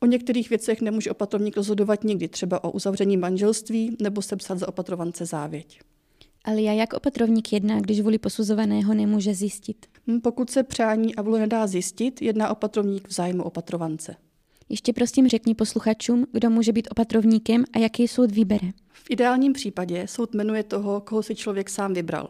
O 0.00 0.06
některých 0.06 0.50
věcech 0.50 0.80
nemůže 0.80 1.10
opatrovník 1.10 1.56
rozhodovat 1.56 2.04
nikdy, 2.04 2.28
třeba 2.28 2.64
o 2.64 2.70
uzavření 2.70 3.16
manželství 3.16 3.96
nebo 4.02 4.22
sepsat 4.22 4.58
za 4.58 4.68
opatrovance 4.68 5.26
závěť. 5.26 5.80
Ale 6.48 6.62
jak 6.62 6.92
opatrovník 6.92 7.52
jedná, 7.52 7.80
když 7.80 8.00
vůli 8.00 8.18
posuzovaného 8.18 8.94
nemůže 8.94 9.34
zjistit? 9.34 9.86
Hm, 10.06 10.20
pokud 10.20 10.50
se 10.50 10.62
přání 10.62 11.14
a 11.14 11.22
vůle 11.22 11.40
nedá 11.40 11.66
zjistit, 11.66 12.22
jedná 12.22 12.50
opatrovník 12.50 13.08
v 13.08 13.12
zájmu 13.12 13.42
opatrovance. 13.42 14.16
Ještě 14.68 14.92
prosím 14.92 15.28
řekni 15.28 15.54
posluchačům, 15.54 16.26
kdo 16.32 16.50
může 16.50 16.72
být 16.72 16.88
opatrovníkem 16.90 17.64
a 17.72 17.78
jaký 17.78 18.08
soud 18.08 18.30
vybere. 18.30 18.68
V 18.92 19.10
ideálním 19.10 19.52
případě 19.52 20.06
soud 20.06 20.34
jmenuje 20.34 20.62
toho, 20.62 21.00
koho 21.00 21.22
si 21.22 21.34
člověk 21.34 21.70
sám 21.70 21.94
vybral. 21.94 22.28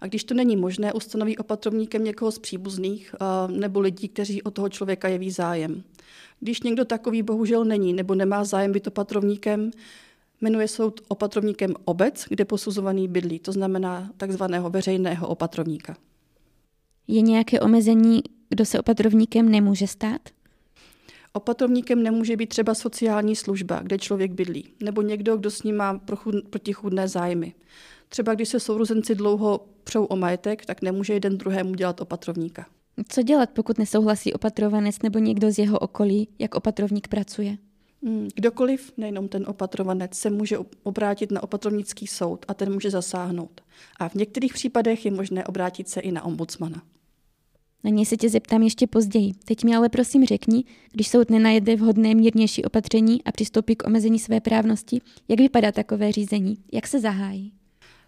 A 0.00 0.06
když 0.06 0.24
to 0.24 0.34
není 0.34 0.56
možné, 0.56 0.92
ustanoví 0.92 1.38
opatrovníkem 1.38 2.04
někoho 2.04 2.32
z 2.32 2.38
příbuzných 2.38 3.14
nebo 3.46 3.80
lidí, 3.80 4.08
kteří 4.08 4.42
o 4.42 4.50
toho 4.50 4.68
člověka 4.68 5.08
jeví 5.08 5.30
zájem. 5.30 5.82
Když 6.40 6.62
někdo 6.62 6.84
takový 6.84 7.22
bohužel 7.22 7.64
není 7.64 7.92
nebo 7.92 8.14
nemá 8.14 8.44
zájem 8.44 8.72
být 8.72 8.86
opatrovníkem, 8.86 9.70
jmenuje 10.40 10.68
soud 10.68 11.00
opatrovníkem 11.08 11.74
obec, 11.84 12.24
kde 12.28 12.44
posuzovaný 12.44 13.08
bydlí, 13.08 13.38
to 13.38 13.52
znamená 13.52 14.10
takzvaného 14.16 14.70
veřejného 14.70 15.28
opatrovníka. 15.28 15.96
Je 17.06 17.20
nějaké 17.20 17.60
omezení, 17.60 18.22
kdo 18.48 18.64
se 18.64 18.80
opatrovníkem 18.80 19.48
nemůže 19.48 19.86
stát? 19.86 20.20
Opatrovníkem 21.32 22.02
nemůže 22.02 22.36
být 22.36 22.46
třeba 22.46 22.74
sociální 22.74 23.36
služba, 23.36 23.80
kde 23.82 23.98
člověk 23.98 24.32
bydlí, 24.32 24.64
nebo 24.82 25.02
někdo, 25.02 25.36
kdo 25.36 25.50
s 25.50 25.62
ním 25.62 25.76
má 25.76 26.00
protichůdné 26.50 27.08
zájmy. 27.08 27.54
Třeba 28.08 28.34
když 28.34 28.48
se 28.48 28.60
sourozenci 28.60 29.14
dlouho 29.14 29.66
přou 29.84 30.04
o 30.04 30.16
majetek, 30.16 30.66
tak 30.66 30.82
nemůže 30.82 31.12
jeden 31.14 31.38
druhému 31.38 31.74
dělat 31.74 32.00
opatrovníka. 32.00 32.66
Co 33.08 33.22
dělat, 33.22 33.50
pokud 33.50 33.78
nesouhlasí 33.78 34.32
opatrovanec 34.32 35.02
nebo 35.02 35.18
někdo 35.18 35.50
z 35.50 35.58
jeho 35.58 35.78
okolí, 35.78 36.28
jak 36.38 36.54
opatrovník 36.54 37.08
pracuje? 37.08 37.56
Hmm, 38.02 38.28
kdokoliv, 38.34 38.92
nejenom 38.96 39.28
ten 39.28 39.44
opatrovanec, 39.48 40.14
se 40.14 40.30
může 40.30 40.58
obrátit 40.82 41.30
na 41.32 41.42
opatrovnický 41.42 42.06
soud 42.06 42.44
a 42.48 42.54
ten 42.54 42.72
může 42.72 42.90
zasáhnout. 42.90 43.60
A 44.00 44.08
v 44.08 44.14
některých 44.14 44.54
případech 44.54 45.04
je 45.04 45.10
možné 45.10 45.44
obrátit 45.44 45.88
se 45.88 46.00
i 46.00 46.12
na 46.12 46.24
ombudsmana. 46.24 46.82
Na 47.84 47.90
něj 47.90 48.06
se 48.06 48.16
tě 48.16 48.28
zeptám 48.28 48.62
ještě 48.62 48.86
později. 48.86 49.32
Teď 49.44 49.64
mi 49.64 49.76
ale 49.76 49.88
prosím 49.88 50.24
řekni, 50.24 50.64
když 50.92 51.08
soud 51.08 51.30
nenajede 51.30 51.76
vhodné 51.76 52.14
mírnější 52.14 52.64
opatření 52.64 53.24
a 53.24 53.32
přistoupí 53.32 53.76
k 53.76 53.86
omezení 53.86 54.18
své 54.18 54.40
právnosti, 54.40 55.00
jak 55.28 55.40
vypadá 55.40 55.72
takové 55.72 56.12
řízení? 56.12 56.56
Jak 56.72 56.86
se 56.86 57.00
zahájí? 57.00 57.52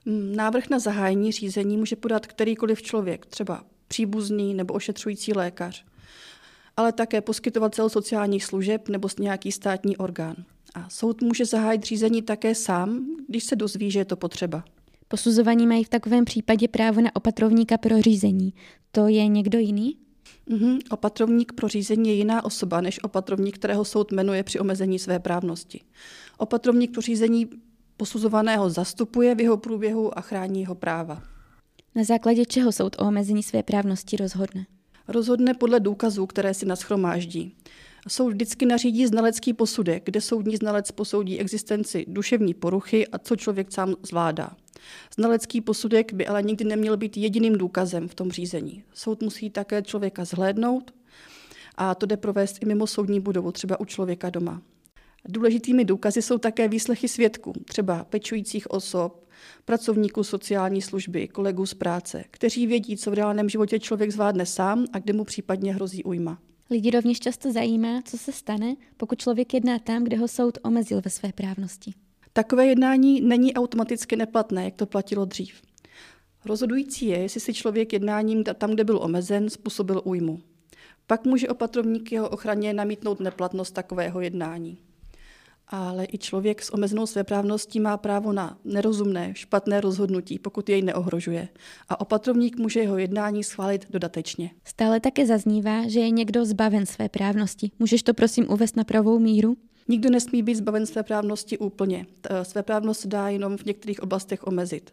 Hmm, 0.07 0.37
návrh 0.37 0.71
na 0.71 0.79
zahájení 0.79 1.33
řízení 1.33 1.77
může 1.77 1.97
podat 1.97 2.27
kterýkoliv 2.27 2.83
člověk, 2.83 3.27
třeba 3.27 3.65
příbuzný 3.89 4.55
nebo 4.55 4.75
ošetřující 4.75 5.33
lékař, 5.33 5.85
ale 6.77 6.93
také 6.93 7.21
poskytovatel 7.21 7.89
sociálních 7.89 8.45
služeb 8.45 8.89
nebo 8.89 9.09
nějaký 9.21 9.53
státní 9.53 9.97
orgán. 9.97 10.37
A 10.75 10.89
soud 10.89 11.23
může 11.23 11.45
zahájit 11.45 11.85
řízení 11.85 12.23
také 12.23 12.55
sám, 12.55 13.07
když 13.29 13.45
se 13.45 13.57
dozví, 13.57 13.91
že 13.91 13.99
je 13.99 14.05
to 14.05 14.17
potřeba. 14.17 14.65
Posuzovaní 15.09 15.67
mají 15.67 15.85
v 15.85 15.89
takovém 15.89 16.25
případě 16.25 16.69
právo 16.69 17.01
na 17.01 17.17
opatrovníka 17.17 17.79
pro 17.79 18.03
řízení. 18.03 18.55
To 18.93 19.09
je 19.09 19.29
někdo 19.29 19.59
jiný? 19.59 19.97
Mm-hmm. 20.51 20.79
Opatrovník 20.91 21.53
pro 21.53 21.69
řízení 21.69 22.09
je 22.09 22.15
jiná 22.15 22.45
osoba 22.45 22.81
než 22.81 23.05
opatrovník, 23.05 23.59
kterého 23.59 23.85
soud 23.85 24.13
jmenuje 24.13 24.43
při 24.43 24.59
omezení 24.59 24.99
své 24.99 25.19
právnosti. 25.19 25.81
Opatrovník 26.39 26.93
pro 26.93 27.03
řízení 27.03 27.51
posuzovaného 27.97 28.71
zastupuje 28.71 29.35
v 29.35 29.41
jeho 29.41 29.57
průběhu 29.57 30.19
a 30.19 30.21
chrání 30.21 30.61
jeho 30.61 30.75
práva. 30.75 31.23
Na 31.95 32.05
základě 32.05 32.47
čeho 32.47 32.73
soud 32.73 32.97
o 32.99 33.09
omezení 33.09 33.43
své 33.43 33.63
právnosti 33.63 34.17
rozhodne? 34.17 34.67
Rozhodne 35.11 35.55
podle 35.55 35.81
důkazů, 35.81 36.27
které 36.27 36.55
si 36.55 36.67
naschromáždí. 36.67 37.57
Soud 38.09 38.29
vždycky 38.29 38.67
nařídí 38.67 39.07
znalecký 39.07 39.53
posudek, 39.53 40.05
kde 40.05 40.21
soudní 40.21 40.57
znalec 40.57 40.91
posoudí 40.91 41.41
existenci 41.41 42.05
duševní 42.09 42.55
poruchy 42.55 43.09
a 43.09 43.19
co 43.19 43.37
člověk 43.37 43.73
sám 43.73 43.95
zvládá. 44.03 44.57
Znalecký 45.15 45.61
posudek 45.61 46.13
by 46.13 46.27
ale 46.27 46.43
nikdy 46.43 46.65
neměl 46.65 46.97
být 46.97 47.17
jediným 47.17 47.59
důkazem 47.59 48.09
v 48.09 48.15
tom 48.15 48.31
řízení. 48.31 48.85
Soud 48.95 49.23
musí 49.23 49.51
také 49.51 49.83
člověka 49.83 50.25
zhlédnout 50.25 50.95
a 51.77 51.95
to 51.95 52.07
jde 52.07 52.17
provést 52.17 52.63
i 52.63 52.67
mimo 52.67 52.87
soudní 52.87 53.21
budovu, 53.21 53.53
třeba 53.53 53.81
u 53.81 53.85
člověka 53.85 54.31
doma. 54.31 54.63
Důležitými 55.29 55.85
důkazy 55.85 56.23
jsou 56.23 56.39
také 56.39 56.69
výslechy 56.69 57.09
svědků, 57.09 57.53
třeba 57.65 58.05
pečujících 58.05 58.71
osob, 58.71 59.29
pracovníků 59.65 60.25
sociální 60.25 60.83
služby, 60.83 61.29
kolegů 61.29 61.67
z 61.67 61.75
práce, 61.75 62.25
kteří 62.31 62.67
vědí, 62.67 62.97
co 62.97 63.11
v 63.11 63.15
reálném 63.15 63.49
životě 63.49 63.79
člověk 63.79 64.11
zvládne 64.11 64.47
sám 64.47 64.85
a 64.93 64.99
kde 64.99 65.13
mu 65.13 65.25
případně 65.25 65.75
hrozí 65.75 66.05
újma. 66.05 66.39
Lidi 66.71 66.91
rovněž 66.91 67.21
často 67.21 67.53
zajímá, 67.53 68.03
co 68.05 68.19
se 68.19 68.33
stane, 68.33 68.77
pokud 68.97 69.19
člověk 69.19 69.55
jedná 69.55 69.79
tam, 69.79 70.05
kde 70.05 70.17
ho 70.17 70.29
soud 70.29 70.59
omezil 70.63 71.01
ve 71.05 71.11
své 71.11 71.33
právnosti. 71.33 71.95
Takové 72.33 72.67
jednání 72.67 73.21
není 73.21 73.55
automaticky 73.55 74.17
neplatné, 74.17 74.65
jak 74.65 74.75
to 74.75 74.87
platilo 74.87 75.25
dřív. 75.25 75.63
Rozhodující 76.45 77.07
je, 77.07 77.19
jestli 77.19 77.41
si 77.41 77.55
člověk 77.55 77.93
jednáním 77.93 78.45
tam, 78.45 78.71
kde 78.71 78.85
byl 78.85 78.99
omezen, 79.03 79.51
způsobil 79.51 80.01
újmu. 80.05 80.41
Pak 81.07 81.25
může 81.25 81.49
opatrovník 81.49 82.13
jeho 82.13 82.29
ochraně 82.29 82.73
namítnout 82.73 83.21
neplatnost 83.21 83.75
takového 83.75 84.21
jednání 84.21 84.79
ale 85.73 86.07
i 86.13 86.19
člověk 86.19 86.63
s 86.63 86.75
omezenou 86.75 87.07
svéprávností 87.07 87.81
má 87.81 87.97
právo 87.97 88.33
na 88.33 88.59
nerozumné, 88.65 89.33
špatné 89.35 89.81
rozhodnutí, 89.81 90.39
pokud 90.39 90.69
jej 90.69 90.83
neohrožuje. 90.83 91.49
A 91.89 92.01
opatrovník 92.01 92.59
může 92.59 92.81
jeho 92.81 92.99
jednání 92.99 93.45
schválit 93.45 93.87
dodatečně. 93.91 94.51
Stále 94.65 95.01
také 95.01 95.27
zaznívá, 95.27 95.89
že 95.89 96.01
je 96.01 96.11
někdo 96.11 96.45
zbaven 96.45 96.87
své 96.87 97.09
právnosti. 97.09 97.71
Můžeš 97.79 98.03
to 98.03 98.15
prosím 98.15 98.51
uvést 98.51 98.77
na 98.77 98.85
pravou 98.85 99.19
míru? 99.19 99.57
Nikdo 99.89 100.11
nesmí 100.11 100.43
být 100.43 100.55
zbaven 100.55 100.87
své 100.87 101.03
právnosti 101.03 101.59
úplně. 101.59 102.07
Své 102.43 102.63
právnost 102.63 103.07
dá 103.07 103.29
jenom 103.29 103.57
v 103.57 103.65
některých 103.65 104.03
oblastech 104.03 104.47
omezit. 104.47 104.91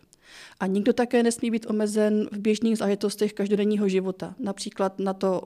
A 0.60 0.68
nikdo 0.68 0.94
také 0.94 1.24
nesmí 1.24 1.52
být 1.52 1.70
omezen 1.70 2.28
v 2.32 2.38
běžných 2.38 2.78
záležitostech 2.78 3.34
každodenního 3.34 3.90
života, 3.90 4.36
například 4.40 5.00
na 5.00 5.14
to 5.14 5.42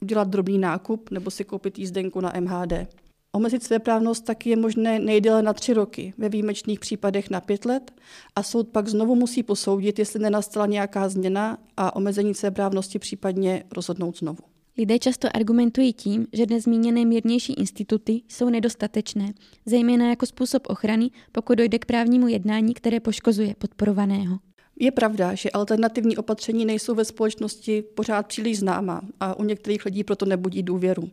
udělat 0.00 0.28
drobný 0.28 0.58
nákup 0.58 1.10
nebo 1.10 1.30
si 1.30 1.44
koupit 1.44 1.78
jízdenku 1.78 2.20
na 2.20 2.32
MHD. 2.40 2.72
Omezit 3.36 3.62
svéprávnost 3.62 4.24
taky 4.24 4.50
je 4.50 4.56
možné 4.56 4.98
nejdéle 4.98 5.42
na 5.42 5.52
tři 5.52 5.74
roky, 5.74 6.14
ve 6.18 6.28
výjimečných 6.28 6.80
případech 6.80 7.30
na 7.30 7.40
pět 7.40 7.64
let 7.64 7.90
a 8.36 8.42
soud 8.42 8.68
pak 8.68 8.88
znovu 8.88 9.14
musí 9.14 9.42
posoudit, 9.42 9.98
jestli 9.98 10.20
nenastala 10.20 10.66
nějaká 10.66 11.08
změna 11.08 11.58
a 11.76 11.96
omezení 11.96 12.34
svéprávnosti 12.34 12.98
případně 12.98 13.64
rozhodnout 13.72 14.18
znovu. 14.18 14.38
Lidé 14.78 14.98
často 14.98 15.28
argumentují 15.34 15.92
tím, 15.92 16.26
že 16.32 16.46
dnes 16.46 16.64
zmíněné 16.64 17.04
mírnější 17.04 17.52
instituty 17.52 18.22
jsou 18.28 18.48
nedostatečné, 18.48 19.32
zejména 19.66 20.08
jako 20.08 20.26
způsob 20.26 20.62
ochrany, 20.68 21.10
pokud 21.32 21.54
dojde 21.54 21.78
k 21.78 21.84
právnímu 21.84 22.28
jednání, 22.28 22.74
které 22.74 23.00
poškozuje 23.00 23.54
podporovaného. 23.58 24.38
Je 24.80 24.90
pravda, 24.90 25.34
že 25.34 25.50
alternativní 25.50 26.16
opatření 26.16 26.64
nejsou 26.64 26.94
ve 26.94 27.04
společnosti 27.04 27.82
pořád 27.82 28.26
příliš 28.26 28.58
známá 28.58 29.00
a 29.20 29.38
u 29.38 29.44
některých 29.44 29.84
lidí 29.84 30.04
proto 30.04 30.26
nebudí 30.26 30.62
důvěru. 30.62 31.10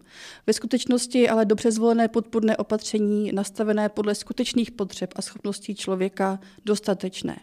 Ve 0.48 0.54
skutečnosti 0.54 1.20
je 1.20 1.30
ale 1.30 1.46
dobře 1.46 1.72
zvolené 1.72 2.08
podpůrné 2.08 2.58
opatření 2.58 3.32
nastavené 3.32 3.90
podle 3.90 4.16
skutečných 4.16 4.72
potřeb 4.72 5.14
a 5.16 5.22
schopností 5.22 5.76
člověka 5.76 6.40
dostatečné. 6.66 7.40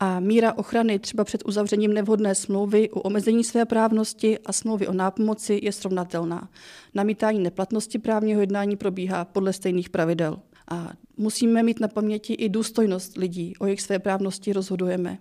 A 0.00 0.20
míra 0.20 0.58
ochrany 0.58 0.98
třeba 0.98 1.24
před 1.24 1.42
uzavřením 1.46 1.94
nevhodné 1.94 2.34
smlouvy 2.34 2.90
u 2.90 2.98
omezení 2.98 3.44
své 3.44 3.64
právnosti 3.64 4.38
a 4.38 4.52
smlouvy 4.52 4.88
o 4.88 4.92
nápomoci 4.92 5.60
je 5.62 5.72
srovnatelná. 5.72 6.48
Namítání 6.94 7.38
neplatnosti 7.38 7.98
právního 7.98 8.40
jednání 8.40 8.76
probíhá 8.76 9.24
podle 9.24 9.52
stejných 9.52 9.90
pravidel. 9.90 10.38
A 10.70 10.92
musíme 11.16 11.62
mít 11.62 11.80
na 11.80 11.88
paměti 11.88 12.34
i 12.34 12.48
důstojnost 12.48 13.16
lidí, 13.16 13.54
o 13.58 13.66
jejich 13.66 13.82
své 13.82 13.98
právnosti 13.98 14.52
rozhodujeme. 14.52 15.18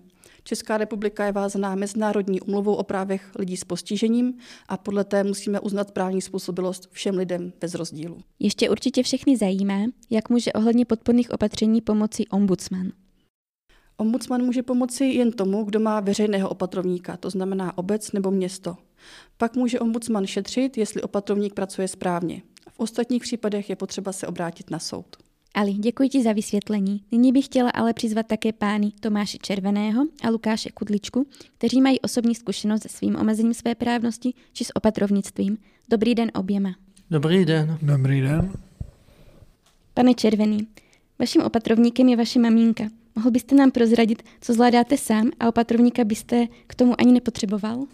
Česká 0.50 0.78
republika 0.78 1.26
je 1.26 1.32
vázaná 1.32 1.76
Mezinárodní 1.76 2.42
umluvou 2.42 2.74
o 2.74 2.84
právech 2.84 3.32
lidí 3.40 3.58
s 3.58 3.64
postižením 3.64 4.34
a 4.68 4.78
podle 4.78 5.04
té 5.04 5.24
musíme 5.24 5.60
uznat 5.60 5.92
právní 5.92 6.22
způsobilost 6.22 6.90
všem 6.92 7.18
lidem 7.18 7.54
bez 7.62 7.76
rozdílu. 7.76 8.18
Ještě 8.40 8.70
určitě 8.70 9.04
všechny 9.04 9.38
zajímá, 9.38 9.80
jak 10.10 10.30
může 10.30 10.54
ohledně 10.54 10.86
podporných 10.86 11.32
opatření 11.32 11.82
pomoci 11.82 12.28
ombudsman. 12.28 12.92
Ombudsman 13.98 14.42
může 14.42 14.64
pomoci 14.64 15.06
jen 15.06 15.32
tomu, 15.32 15.64
kdo 15.64 15.80
má 15.80 16.00
veřejného 16.00 16.50
opatrovníka, 16.50 17.18
to 17.18 17.30
znamená 17.30 17.78
obec 17.78 18.12
nebo 18.12 18.32
město. 18.32 18.78
Pak 19.38 19.56
může 19.56 19.80
ombudsman 19.80 20.28
šetřit, 20.28 20.78
jestli 20.78 21.02
opatrovník 21.02 21.54
pracuje 21.54 21.88
správně. 21.88 22.42
V 22.70 22.80
ostatních 22.80 23.22
případech 23.22 23.70
je 23.70 23.76
potřeba 23.76 24.12
se 24.12 24.28
obrátit 24.28 24.70
na 24.70 24.80
soud. 24.80 25.29
Ali, 25.54 25.74
děkuji 25.74 26.10
ti 26.10 26.24
za 26.24 26.34
vysvětlení. 26.34 27.04
Nyní 27.12 27.32
bych 27.32 27.46
chtěla 27.46 27.70
ale 27.70 27.94
přizvat 27.94 28.28
také 28.28 28.54
pány 28.54 28.92
Tomáše 29.00 29.38
Červeného 29.38 30.06
a 30.24 30.30
Lukáše 30.30 30.70
Kudličku, 30.72 31.28
kteří 31.58 31.82
mají 31.82 32.00
osobní 32.00 32.36
zkušenost 32.36 32.82
se 32.82 32.90
svým 32.90 33.16
omezením 33.16 33.54
své 33.54 33.76
právnosti 33.76 34.34
či 34.54 34.64
s 34.66 34.76
opatrovnictvím. 34.76 35.58
Dobrý 35.90 36.16
den 36.16 36.32
oběma. 36.36 36.76
Dobrý 37.12 37.46
den. 37.46 37.78
Dobrý 37.82 38.22
den. 38.22 38.52
Pane 39.94 40.14
Červený, 40.14 40.68
vaším 41.20 41.42
opatrovníkem 41.42 42.10
je 42.10 42.18
vaše 42.18 42.40
maminka. 42.40 42.84
Mohl 43.16 43.32
byste 43.32 43.56
nám 43.56 43.72
prozradit, 43.72 44.24
co 44.42 44.54
zvládáte 44.54 44.98
sám 44.98 45.32
a 45.40 45.48
opatrovníka 45.48 46.04
byste 46.04 46.48
k 46.68 46.76
tomu 46.76 47.02
ani 47.02 47.12
nepotřeboval? 47.12 47.86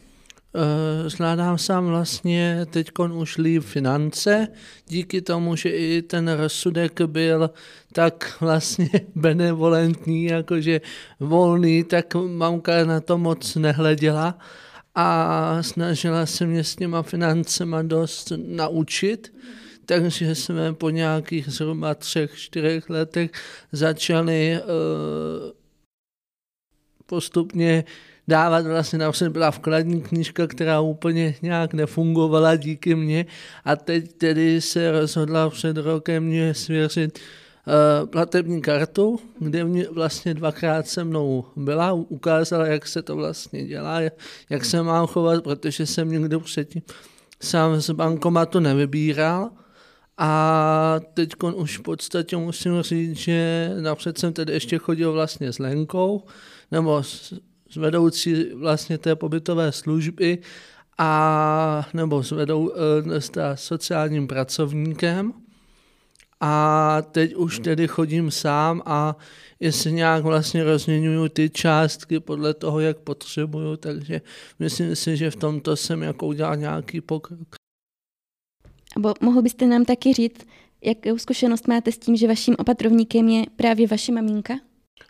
Eh, 0.57 1.09
zvládám 1.09 1.57
sám 1.57 1.87
vlastně 1.87 2.65
teď 2.69 2.91
už 3.13 3.37
líp 3.37 3.63
finance, 3.63 4.47
díky 4.87 5.21
tomu, 5.21 5.55
že 5.55 5.69
i 5.69 6.01
ten 6.01 6.29
rozsudek 6.29 7.01
byl 7.01 7.49
tak 7.93 8.37
vlastně 8.39 8.89
benevolentní, 9.15 10.25
jakože 10.25 10.81
volný, 11.19 11.83
tak 11.83 12.15
mamka 12.15 12.85
na 12.85 13.01
to 13.01 13.17
moc 13.17 13.55
nehleděla 13.55 14.37
a 14.95 15.57
snažila 15.63 16.25
se 16.25 16.45
mě 16.45 16.63
s 16.63 16.75
těma 16.75 17.01
financema 17.01 17.81
dost 17.81 18.31
naučit, 18.37 19.33
takže 19.85 20.35
jsme 20.35 20.73
po 20.73 20.89
nějakých 20.89 21.49
zhruba 21.49 21.95
třech, 21.95 22.35
čtyřech 22.35 22.89
letech 22.89 23.31
začali 23.71 24.59
uh, 24.59 25.51
postupně 27.05 27.83
dávat 28.27 28.65
vlastně 28.65 28.99
například 28.99 29.31
byla 29.31 29.51
vkladní 29.51 30.01
knížka, 30.01 30.47
která 30.47 30.79
úplně 30.79 31.35
nějak 31.41 31.73
nefungovala 31.73 32.55
díky 32.55 32.95
mně 32.95 33.25
a 33.65 33.75
teď 33.75 34.13
tedy 34.13 34.61
se 34.61 34.91
rozhodla 34.91 35.49
před 35.49 35.77
rokem 35.77 36.23
mě 36.23 36.53
svěřit 36.53 37.19
uh, 37.19 38.09
platební 38.09 38.61
kartu, 38.61 39.19
kde 39.39 39.63
mě 39.63 39.87
vlastně 39.91 40.33
dvakrát 40.33 40.87
se 40.87 41.03
mnou 41.03 41.45
byla, 41.55 41.93
ukázala, 41.93 42.67
jak 42.67 42.87
se 42.87 43.01
to 43.01 43.15
vlastně 43.15 43.65
dělá, 43.65 43.99
jak 44.49 44.65
se 44.65 44.83
mám 44.83 45.07
chovat, 45.07 45.43
protože 45.43 45.85
jsem 45.85 46.11
někdo 46.11 46.39
předtím 46.39 46.81
sám 47.41 47.81
z 47.81 47.89
bankomatu 47.89 48.59
nevybíral. 48.59 49.49
A 50.17 50.99
teď 51.13 51.29
už 51.55 51.77
v 51.77 51.81
podstatě 51.81 52.37
musím 52.37 52.81
říct, 52.81 53.17
že 53.17 53.71
napřed 53.79 54.17
jsem 54.17 54.33
tedy 54.33 54.53
ještě 54.53 54.77
chodil 54.77 55.11
vlastně 55.11 55.53
s 55.53 55.59
Lenkou, 55.59 56.23
nebo 56.71 57.03
s, 57.03 57.33
s 57.69 57.75
vedoucí 57.75 58.53
vlastně 58.53 58.97
té 58.97 59.15
pobytové 59.15 59.71
služby, 59.71 60.39
a 60.97 61.87
nebo 61.93 62.23
s, 62.23 62.31
vedou, 62.31 62.71
eh, 63.11 63.21
s 63.21 63.31
sociálním 63.55 64.27
pracovníkem. 64.27 65.33
A 66.39 67.01
teď 67.11 67.35
už 67.35 67.59
tedy 67.59 67.87
chodím 67.87 68.31
sám 68.31 68.81
a 68.85 69.15
jestli 69.59 69.91
nějak 69.91 70.23
vlastně 70.23 70.63
rozměňuju 70.63 71.29
ty 71.29 71.49
částky 71.49 72.19
podle 72.19 72.53
toho, 72.53 72.79
jak 72.79 72.97
potřebuju, 72.97 73.77
takže 73.77 74.21
myslím 74.59 74.95
si, 74.95 75.17
že 75.17 75.31
v 75.31 75.35
tomto 75.35 75.75
jsem 75.75 76.03
jako 76.03 76.27
udělal 76.27 76.55
nějaký 76.55 77.01
pokrok. 77.01 77.55
Abo 78.95 79.13
mohl 79.21 79.41
byste 79.41 79.65
nám 79.65 79.85
taky 79.85 80.13
říct, 80.13 80.47
jakou 80.81 81.17
zkušenost 81.17 81.67
máte 81.67 81.91
s 81.91 81.97
tím, 81.97 82.15
že 82.15 82.27
vaším 82.27 82.55
opatrovníkem 82.59 83.29
je 83.29 83.45
právě 83.55 83.87
vaše 83.87 84.11
maminka? 84.11 84.53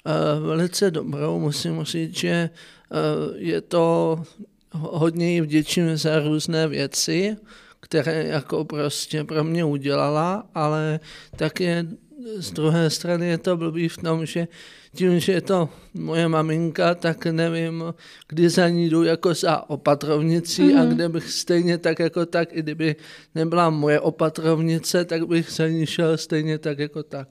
Uh, 0.05 0.47
velice 0.47 0.91
dobrou, 0.91 1.39
musím 1.39 1.83
říct, 1.83 2.17
že 2.17 2.49
uh, 2.89 2.97
je 3.35 3.61
to 3.61 4.23
hodně 4.71 5.41
vděčím 5.41 5.97
za 5.97 6.19
různé 6.19 6.67
věci, 6.67 7.37
které 7.79 8.23
jako 8.23 8.65
prostě 8.65 9.23
pro 9.23 9.43
mě 9.43 9.65
udělala, 9.65 10.49
ale 10.55 10.99
také 11.35 11.85
z 12.25 12.51
druhé 12.51 12.89
strany 12.89 13.27
je 13.27 13.37
to 13.37 13.57
blbý 13.57 13.89
v 13.89 13.97
tom, 13.97 14.25
že 14.25 14.47
tím, 14.95 15.19
že 15.19 15.31
je 15.31 15.41
to 15.41 15.69
moje 15.93 16.27
maminka, 16.27 16.95
tak 16.95 17.25
nevím, 17.25 17.93
kdy 18.27 18.49
za 18.49 18.69
ní 18.69 18.89
jdu 18.89 19.03
jako 19.03 19.33
za 19.33 19.69
opatrovnicí 19.69 20.61
mm-hmm. 20.61 20.79
a 20.79 20.83
mhm. 20.83 20.95
kde 20.95 21.09
bych 21.09 21.31
stejně 21.31 21.77
tak 21.77 21.99
jako 21.99 22.25
tak, 22.25 22.49
i 22.51 22.61
kdyby 22.61 22.95
nebyla 23.35 23.69
moje 23.69 23.99
opatrovnice, 23.99 25.05
tak 25.05 25.27
bych 25.27 25.51
za 25.51 25.67
ní 25.67 25.85
šel 25.85 26.17
stejně 26.17 26.57
tak 26.57 26.79
jako 26.79 27.03
tak. 27.03 27.27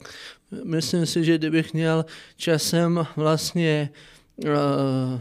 Myslím 0.63 1.05
si, 1.05 1.23
že 1.23 1.37
kdybych 1.37 1.73
měl 1.73 2.05
časem 2.37 3.07
vlastně 3.15 3.89
uh, 4.45 5.19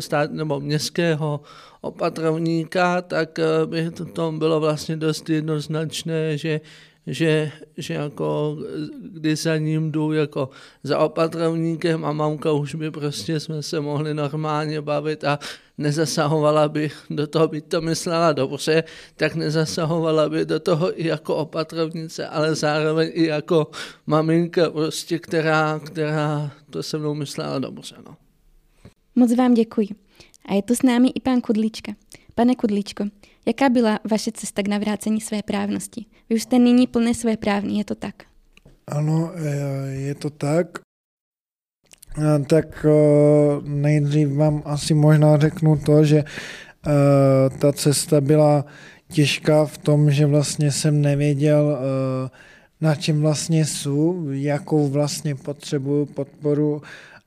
stát, 0.00 0.32
nebo 0.32 0.60
městského 0.60 1.40
opatrovníka, 1.80 3.02
tak 3.02 3.38
eh, 3.38 3.66
by 3.66 3.90
to 4.12 4.32
bylo 4.32 4.60
vlastně 4.60 4.96
dost 4.96 5.30
jednoznačné, 5.30 6.38
že 6.38 6.60
že, 7.06 7.52
že 7.76 7.94
jako 7.94 8.58
když 8.98 9.42
za 9.42 9.56
ním 9.56 9.92
jdu 9.92 10.12
jako 10.12 10.50
za 10.82 10.98
opatrovníkem 10.98 12.04
a 12.04 12.12
mamka 12.12 12.52
už 12.52 12.74
by 12.74 12.90
prostě 12.90 13.40
jsme 13.40 13.62
se 13.62 13.80
mohli 13.80 14.14
normálně 14.14 14.80
bavit 14.80 15.24
a 15.24 15.38
nezasahovala 15.78 16.68
by 16.68 16.90
do 17.10 17.26
toho, 17.26 17.48
by 17.48 17.60
to 17.60 17.80
myslela 17.80 18.32
dobře, 18.32 18.84
tak 19.16 19.34
nezasahovala 19.34 20.28
by 20.28 20.44
do 20.44 20.60
toho 20.60 21.00
i 21.00 21.06
jako 21.06 21.36
opatrovnice, 21.36 22.28
ale 22.28 22.54
zároveň 22.54 23.10
i 23.12 23.26
jako 23.26 23.70
maminka 24.06 24.70
prostě, 24.70 25.18
která, 25.18 25.78
která 25.78 26.50
to 26.70 26.82
se 26.82 26.98
mnou 26.98 27.14
myslela 27.14 27.58
dobře. 27.58 27.96
No. 28.06 28.16
Moc 29.14 29.34
vám 29.34 29.54
děkuji. 29.54 29.88
A 30.46 30.54
je 30.54 30.62
tu 30.62 30.74
s 30.74 30.82
námi 30.82 31.08
i 31.08 31.20
pán 31.20 31.40
Kudlička. 31.40 31.92
Pane 32.38 32.54
Kudličko, 32.54 33.04
jaká 33.46 33.68
byla 33.68 33.98
vaše 34.10 34.32
cesta 34.32 34.62
k 34.62 34.68
navrácení 34.68 35.20
své 35.20 35.42
právnosti? 35.42 36.04
Vy 36.28 36.36
už 36.36 36.42
jste 36.42 36.58
nyní 36.58 36.86
plně 36.86 37.14
své 37.14 37.36
právní, 37.36 37.78
je 37.78 37.84
to 37.84 37.94
tak? 37.94 38.14
Ano, 38.86 39.32
e, 39.34 39.90
je 39.90 40.14
to 40.14 40.30
tak. 40.30 40.66
Tak 42.48 42.84
e, 42.84 42.90
nejdřív 43.68 44.32
vám 44.32 44.62
asi 44.64 44.94
možná 44.94 45.38
řeknu 45.38 45.76
to, 45.76 46.04
že 46.04 46.16
e, 46.16 46.24
ta 47.58 47.72
cesta 47.72 48.20
byla 48.20 48.64
těžká 49.12 49.64
v 49.64 49.78
tom, 49.78 50.10
že 50.10 50.26
vlastně 50.26 50.72
jsem 50.72 51.02
nevěděl, 51.02 51.78
na 52.80 52.94
čem 52.94 53.20
vlastně 53.20 53.64
jsou, 53.64 54.28
jakou 54.30 54.88
vlastně 54.88 55.34
potřebuju 55.34 56.06
podporu 56.06 56.82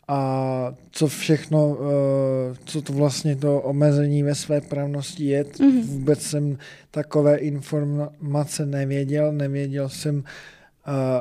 a 0.10 0.76
co 0.92 1.08
všechno, 1.08 1.78
eh, 1.80 2.56
co 2.66 2.82
to 2.82 2.94
vlastně 2.94 3.36
to 3.36 3.62
omezení 3.62 4.24
ve 4.24 4.36
své 4.36 4.62
právnosti 4.62 5.26
je. 5.26 5.44
Mm-hmm. 5.44 5.84
Vůbec 5.84 6.22
jsem 6.22 6.58
takové 6.92 7.38
informace 7.38 8.66
nevěděl, 8.66 9.32
nevěděl 9.32 9.90
jsem 9.90 10.16
uh, 10.16 10.24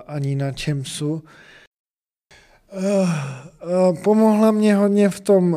ani 0.06 0.34
na 0.34 0.52
čem 0.52 0.84
jsou. 0.84 1.22
Uh, 2.76 4.02
pomohla 4.04 4.50
mě 4.50 4.76
hodně 4.76 5.08
v 5.08 5.20
tom 5.20 5.56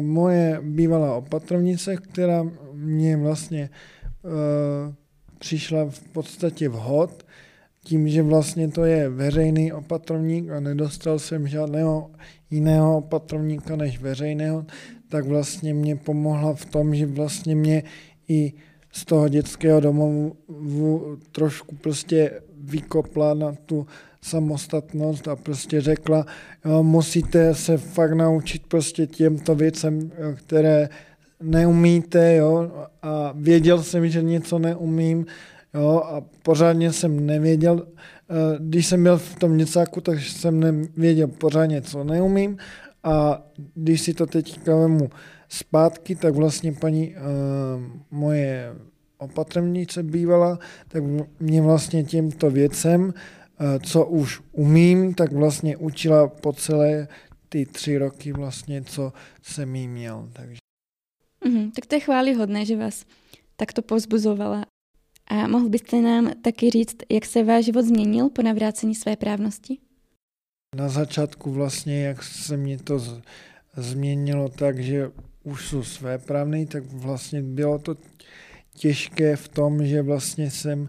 moje 0.00 0.60
bývalá 0.62 1.14
opatrovnice, 1.14 1.96
která 1.96 2.46
mě 2.72 3.16
vlastně 3.16 3.70
přišla 5.38 5.86
v 5.90 6.00
podstatě 6.00 6.68
vhod, 6.68 7.24
tím, 7.84 8.08
že 8.08 8.22
vlastně 8.22 8.68
to 8.68 8.84
je 8.84 9.08
veřejný 9.08 9.72
opatrovník 9.72 10.50
a 10.50 10.60
nedostal 10.60 11.18
jsem 11.18 11.48
žádného 11.48 12.10
jiného 12.54 12.98
opatrovníka 12.98 13.76
než 13.76 14.00
veřejného, 14.00 14.64
tak 15.08 15.26
vlastně 15.26 15.74
mě 15.74 15.96
pomohla 15.96 16.54
v 16.54 16.64
tom, 16.64 16.94
že 16.94 17.06
vlastně 17.06 17.54
mě 17.54 17.82
i 18.28 18.52
z 18.92 19.04
toho 19.04 19.28
dětského 19.28 19.80
domovu 19.80 20.36
trošku 21.32 21.74
prostě 21.74 22.30
vykopla 22.58 23.34
na 23.34 23.52
tu 23.66 23.86
samostatnost 24.22 25.28
a 25.28 25.36
prostě 25.36 25.80
řekla, 25.80 26.26
jo, 26.64 26.82
musíte 26.82 27.54
se 27.54 27.76
fakt 27.76 28.12
naučit 28.12 28.66
prostě 28.66 29.06
těmto 29.06 29.54
věcem, 29.54 30.10
které 30.34 30.88
neumíte, 31.42 32.36
jo, 32.36 32.70
a 33.02 33.32
věděl 33.36 33.82
jsem, 33.82 34.08
že 34.08 34.22
něco 34.22 34.58
neumím, 34.58 35.26
jo, 35.74 36.02
a 36.04 36.20
pořádně 36.42 36.92
jsem 36.92 37.26
nevěděl, 37.26 37.86
Eh, 38.30 38.56
když 38.60 38.86
jsem 38.86 39.02
byl 39.02 39.18
v 39.18 39.34
tom 39.34 39.56
něcáku, 39.56 40.00
tak 40.00 40.20
jsem 40.20 40.60
nevěděl 40.60 41.28
pořádně, 41.28 41.82
co 41.82 42.04
neumím 42.04 42.58
a 43.02 43.42
když 43.74 44.00
si 44.00 44.14
to 44.14 44.26
teď 44.26 44.66
vemu 44.66 45.10
zpátky, 45.48 46.16
tak 46.16 46.34
vlastně 46.34 46.72
paní 46.72 47.08
uh, 47.08 47.16
moje 48.10 48.74
opatrovnice 49.18 50.02
bývala, 50.02 50.58
tak 50.88 51.02
mě 51.40 51.62
vlastně 51.62 52.04
těmto 52.04 52.50
věcem, 52.50 53.04
uh, 53.04 53.12
co 53.82 54.06
už 54.06 54.40
umím, 54.52 55.14
tak 55.14 55.32
vlastně 55.32 55.76
učila 55.76 56.28
po 56.28 56.52
celé 56.52 57.08
ty 57.48 57.66
tři 57.66 57.98
roky 57.98 58.32
vlastně, 58.32 58.82
co 58.82 59.12
jsem 59.42 59.74
jí 59.74 59.88
měl. 59.88 60.28
Takže. 60.32 60.58
Mm, 61.48 61.70
tak 61.70 61.86
to 61.86 61.94
je 61.94 62.00
chválihodné, 62.00 62.64
že 62.64 62.76
vás 62.76 63.04
takto 63.56 63.82
pozbuzovala 63.82 64.64
a 65.26 65.48
mohl 65.48 65.68
byste 65.68 66.00
nám 66.00 66.30
taky 66.42 66.70
říct, 66.70 66.96
jak 67.10 67.24
se 67.24 67.44
váš 67.44 67.64
život 67.64 67.82
změnil 67.82 68.30
po 68.30 68.42
navrácení 68.42 68.94
své 68.94 69.16
právnosti? 69.16 69.78
Na 70.76 70.88
začátku 70.88 71.52
vlastně, 71.52 72.04
jak 72.04 72.22
se 72.22 72.56
mě 72.56 72.78
to 72.78 72.98
z, 72.98 73.22
změnilo 73.76 74.48
tak, 74.48 74.78
že 74.78 75.10
už 75.44 75.68
jsou 75.68 75.82
své 75.82 76.18
právny, 76.18 76.66
tak 76.66 76.84
vlastně 76.84 77.42
bylo 77.42 77.78
to 77.78 77.96
těžké 78.74 79.36
v 79.36 79.48
tom, 79.48 79.86
že 79.86 80.02
vlastně 80.02 80.50
jsem 80.50 80.80
uh, 80.80 80.88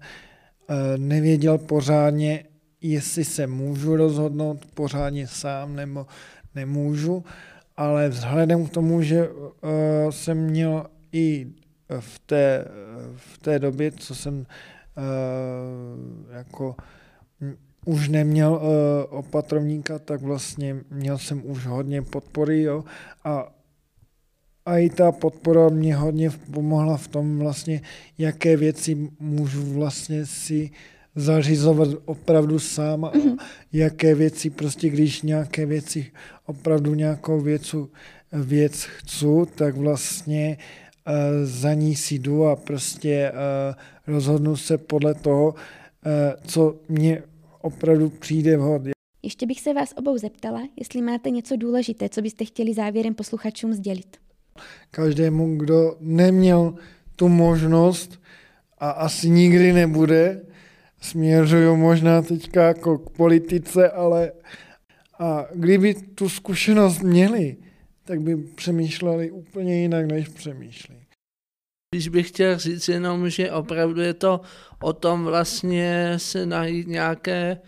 nevěděl 0.97 1.57
pořádně, 1.57 2.43
jestli 2.81 3.25
se 3.25 3.47
můžu 3.47 3.95
rozhodnout 3.95 4.65
pořádně 4.73 5.27
sám 5.27 5.75
nebo 5.75 6.07
nemůžu, 6.55 7.23
ale 7.77 8.09
vzhledem 8.09 8.65
k 8.65 8.69
tomu, 8.71 9.01
že 9.01 9.29
uh, 9.29 9.39
jsem 10.09 10.37
měl 10.37 10.85
i 11.11 11.47
v 11.99 12.19
té, 12.19 12.65
v 13.15 13.37
té 13.37 13.59
době, 13.59 13.91
co 13.91 14.15
jsem 14.15 14.35
uh, 14.39 14.45
jako 16.35 16.75
už 17.85 18.09
neměl 18.09 18.51
uh, 18.53 19.19
opatrovníka, 19.19 19.99
tak 19.99 20.21
vlastně 20.21 20.75
měl 20.89 21.17
jsem 21.17 21.41
už 21.45 21.65
hodně 21.65 22.01
podpory, 22.01 22.61
jo, 22.61 22.83
a 23.23 23.55
a 24.65 24.77
i 24.77 24.89
ta 24.89 25.11
podpora 25.11 25.69
mě 25.69 25.95
hodně 25.95 26.29
pomohla 26.29 26.97
v 26.97 27.07
tom 27.07 27.39
vlastně, 27.39 27.81
jaké 28.17 28.57
věci 28.57 29.09
můžu 29.19 29.73
vlastně 29.73 30.25
si 30.25 30.71
zařizovat 31.15 31.89
opravdu 32.05 32.59
sám 32.59 33.05
a 33.05 33.11
mm-hmm. 33.11 33.37
jaké 33.73 34.15
věci, 34.15 34.49
prostě 34.49 34.89
když 34.89 35.21
nějaké 35.21 35.65
věci, 35.65 36.11
opravdu 36.45 36.93
nějakou 36.93 37.41
věcu, 37.41 37.91
věc 38.31 38.83
chci, 38.83 39.25
tak 39.55 39.77
vlastně 39.77 40.57
za 41.43 41.73
ní 41.73 41.95
si 41.95 42.15
jdu 42.15 42.45
a 42.45 42.55
prostě 42.55 43.31
rozhodnu 44.07 44.55
se 44.55 44.77
podle 44.77 45.13
toho, 45.13 45.55
co 46.47 46.75
mě 46.89 47.23
opravdu 47.61 48.09
přijde 48.09 48.57
vhod. 48.57 48.81
Ještě 49.23 49.45
bych 49.45 49.61
se 49.61 49.73
vás 49.73 49.93
obou 49.97 50.17
zeptala, 50.17 50.61
jestli 50.79 51.01
máte 51.01 51.29
něco 51.29 51.55
důležité, 51.55 52.09
co 52.09 52.21
byste 52.21 52.45
chtěli 52.45 52.73
závěrem 52.73 53.13
posluchačům 53.13 53.73
sdělit. 53.73 54.17
Každému, 54.91 55.57
kdo 55.57 55.95
neměl 55.99 56.75
tu 57.15 57.27
možnost 57.27 58.21
a 58.77 58.89
asi 58.89 59.29
nikdy 59.29 59.73
nebude, 59.73 60.41
směřuju 61.01 61.75
možná 61.75 62.21
teďka 62.21 62.63
jako 62.67 62.97
k 62.97 63.09
politice, 63.09 63.89
ale 63.89 64.31
a 65.19 65.45
kdyby 65.55 65.93
tu 65.93 66.29
zkušenost 66.29 66.99
měli, 67.01 67.55
tak 68.05 68.21
by 68.21 68.37
přemýšleli 68.37 69.31
úplně 69.31 69.81
jinak, 69.81 70.05
než 70.05 70.27
přemýšlí. 70.27 70.95
Když 71.95 72.07
bych 72.07 72.27
chtěl 72.27 72.57
říct 72.59 72.87
jenom, 72.87 73.29
že 73.29 73.51
opravdu 73.51 74.01
je 74.01 74.13
to 74.13 74.41
o 74.81 74.93
tom 74.93 75.23
vlastně 75.25 76.13
se 76.17 76.45
najít 76.45 76.87
nějaké 76.87 77.61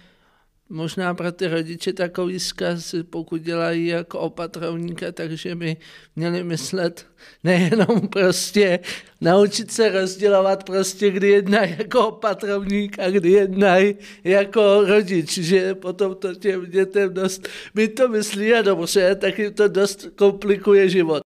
možná 0.70 1.14
pro 1.14 1.32
ty 1.32 1.48
rodiče 1.48 1.94
takový 1.94 2.40
zkaz, 2.40 2.96
pokud 3.10 3.42
dělají 3.42 3.88
jako 3.88 4.20
opatrovníka, 4.20 5.12
takže 5.12 5.56
by 5.56 5.78
měli 6.16 6.44
myslet 6.44 7.06
nejenom 7.44 8.08
prostě 8.08 8.80
naučit 9.22 9.72
se 9.72 9.90
rozdělovat 9.90 10.64
prostě, 10.64 11.12
kdy 11.12 11.30
jednají 11.30 11.76
jako 11.80 12.08
opatrovník 12.08 13.00
a 13.00 13.10
kdy 13.10 13.32
jednají 13.32 13.96
jako 14.24 14.86
rodič, 14.86 15.38
že 15.38 15.76
potom 15.76 16.16
to 16.16 16.36
těm 16.36 16.66
dětem 16.66 17.14
dost, 17.14 17.48
my 17.74 17.88
to 17.88 18.08
myslí 18.08 18.54
a 18.54 18.62
dobře, 18.62 19.16
tak 19.16 19.40
jim 19.40 19.54
to 19.54 19.68
dost 19.68 20.08
komplikuje 20.16 20.90
život 20.90 21.27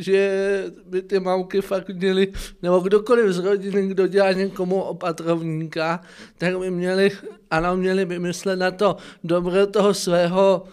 že 0.00 0.64
by 0.86 1.02
ty 1.02 1.20
mamky 1.20 1.60
fakt 1.60 1.88
měly, 1.88 2.32
nebo 2.62 2.80
kdokoliv 2.80 3.32
z 3.32 3.38
rodiny, 3.38 3.88
kdo 3.88 4.06
dělá 4.06 4.32
někomu 4.32 4.82
opatrovníka, 4.82 6.00
tak 6.38 6.58
by 6.58 6.70
měli, 6.70 7.10
ano, 7.50 7.76
měli 7.76 8.04
by 8.04 8.18
myslet 8.18 8.56
na 8.56 8.70
to 8.70 8.96
dobro 9.24 9.66
toho 9.66 9.94
svého 9.94 10.64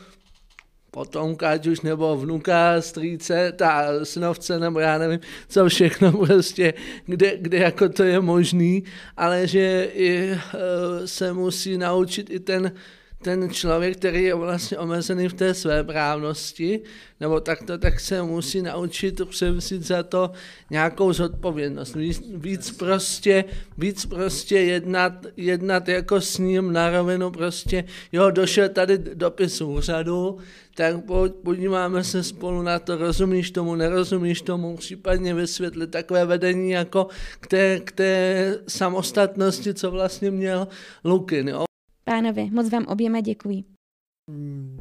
potomka, 0.91 1.49
ať 1.49 1.67
už 1.67 1.81
nebo 1.81 2.17
vnuka, 2.17 2.81
strýce, 2.81 3.51
ta 3.51 3.85
synovce, 4.03 4.59
nebo 4.59 4.79
já 4.79 4.97
nevím, 4.97 5.19
co 5.47 5.69
všechno 5.69 6.11
prostě, 6.11 6.73
kde, 7.05 7.37
kde 7.37 7.57
jako 7.57 7.89
to 7.89 8.03
je 8.03 8.19
možný, 8.19 8.83
ale 9.17 9.47
že 9.47 9.89
i, 9.93 10.31
uh, 10.31 11.05
se 11.05 11.33
musí 11.33 11.77
naučit 11.77 12.29
i 12.29 12.39
ten 12.39 12.71
ten 13.21 13.49
člověk, 13.49 13.97
který 13.97 14.23
je 14.23 14.35
vlastně 14.35 14.77
omezený 14.77 15.27
v 15.27 15.33
té 15.33 15.53
své 15.53 15.83
právnosti, 15.83 16.79
nebo 17.19 17.39
takto, 17.39 17.77
tak 17.77 17.99
se 17.99 18.21
musí 18.21 18.61
naučit 18.61 19.21
převzít 19.29 19.83
za 19.83 20.03
to 20.03 20.31
nějakou 20.69 21.13
zodpovědnost. 21.13 21.95
Víc, 21.95 22.21
víc 22.35 22.71
prostě, 22.71 23.43
víc 23.77 24.05
prostě 24.05 24.59
jednat, 24.59 25.13
jednat 25.37 25.87
jako 25.87 26.21
s 26.21 26.37
ním 26.37 26.73
na 26.73 26.89
rovinu 26.89 27.31
prostě, 27.31 27.83
jo, 28.11 28.31
došel 28.31 28.69
tady 28.69 28.97
dopis 28.97 29.61
úřadu, 29.61 30.37
tak 30.75 30.95
podíváme 31.43 32.03
se 32.03 32.23
spolu 32.23 32.61
na 32.61 32.79
to, 32.79 32.97
rozumíš 32.97 33.51
tomu, 33.51 33.75
nerozumíš 33.75 34.41
tomu, 34.41 34.77
případně 34.77 35.33
vysvětlit 35.33 35.91
takové 35.91 36.25
vedení 36.25 36.71
jako 36.71 37.07
k 37.39 37.47
té, 37.47 37.79
k 37.79 37.91
té 37.91 38.55
samostatnosti, 38.67 39.73
co 39.73 39.91
vlastně 39.91 40.31
měl 40.31 40.67
Lukin. 41.03 41.47
Jo. 41.49 41.66
Pánové, 42.07 42.45
moc 42.51 42.69
vám 42.69 42.85
oběma 42.85 43.21
děkuji. 43.21 43.63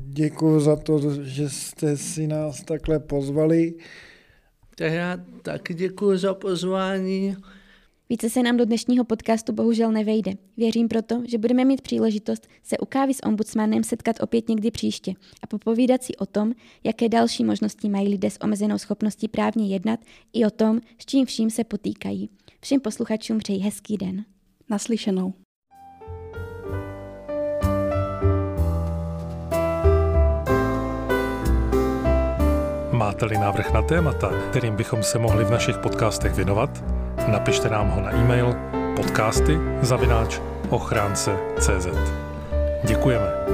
Děkuji 0.00 0.60
za 0.60 0.76
to, 0.76 1.24
že 1.24 1.50
jste 1.50 1.96
si 1.96 2.26
nás 2.26 2.64
takhle 2.64 2.98
pozvali. 2.98 3.74
Tak 4.76 4.92
já 4.92 5.18
taky 5.42 5.74
děkuji 5.74 6.18
za 6.18 6.34
pozvání. 6.34 7.36
Více 8.08 8.30
se 8.30 8.42
nám 8.42 8.56
do 8.56 8.64
dnešního 8.64 9.04
podcastu 9.04 9.52
bohužel 9.52 9.92
nevejde. 9.92 10.32
Věřím 10.56 10.88
proto, 10.88 11.22
že 11.28 11.38
budeme 11.38 11.64
mít 11.64 11.80
příležitost 11.80 12.48
se 12.62 12.78
u 12.78 12.86
kávy 12.86 13.14
s 13.14 13.22
ombudsmanem 13.22 13.84
setkat 13.84 14.16
opět 14.20 14.48
někdy 14.48 14.70
příště 14.70 15.14
a 15.42 15.46
popovídat 15.46 16.02
si 16.02 16.16
o 16.16 16.26
tom, 16.26 16.52
jaké 16.84 17.08
další 17.08 17.44
možnosti 17.44 17.88
mají 17.88 18.08
lidé 18.08 18.30
s 18.30 18.40
omezenou 18.40 18.78
schopností 18.78 19.28
právně 19.28 19.68
jednat 19.68 20.00
i 20.32 20.44
o 20.44 20.50
tom, 20.50 20.80
s 20.98 21.06
čím 21.06 21.26
vším 21.26 21.50
se 21.50 21.64
potýkají. 21.64 22.30
Všem 22.60 22.80
posluchačům 22.80 23.38
přeji 23.38 23.58
hezký 23.58 23.96
den. 23.96 24.24
Naslyšenou. 24.70 25.45
Máte-li 33.06 33.38
návrh 33.38 33.70
na 33.72 33.82
témata, 33.82 34.30
kterým 34.50 34.76
bychom 34.76 35.02
se 35.02 35.18
mohli 35.18 35.44
v 35.44 35.50
našich 35.50 35.78
podcastech 35.78 36.34
věnovat, 36.34 36.70
napište 37.28 37.70
nám 37.70 37.90
ho 37.90 38.00
na 38.00 38.10
e-mail 38.10 38.56
podcasty 38.96 39.58
zavináč 39.82 40.40
ochránce.cz. 40.70 41.86
Děkujeme. 42.84 43.45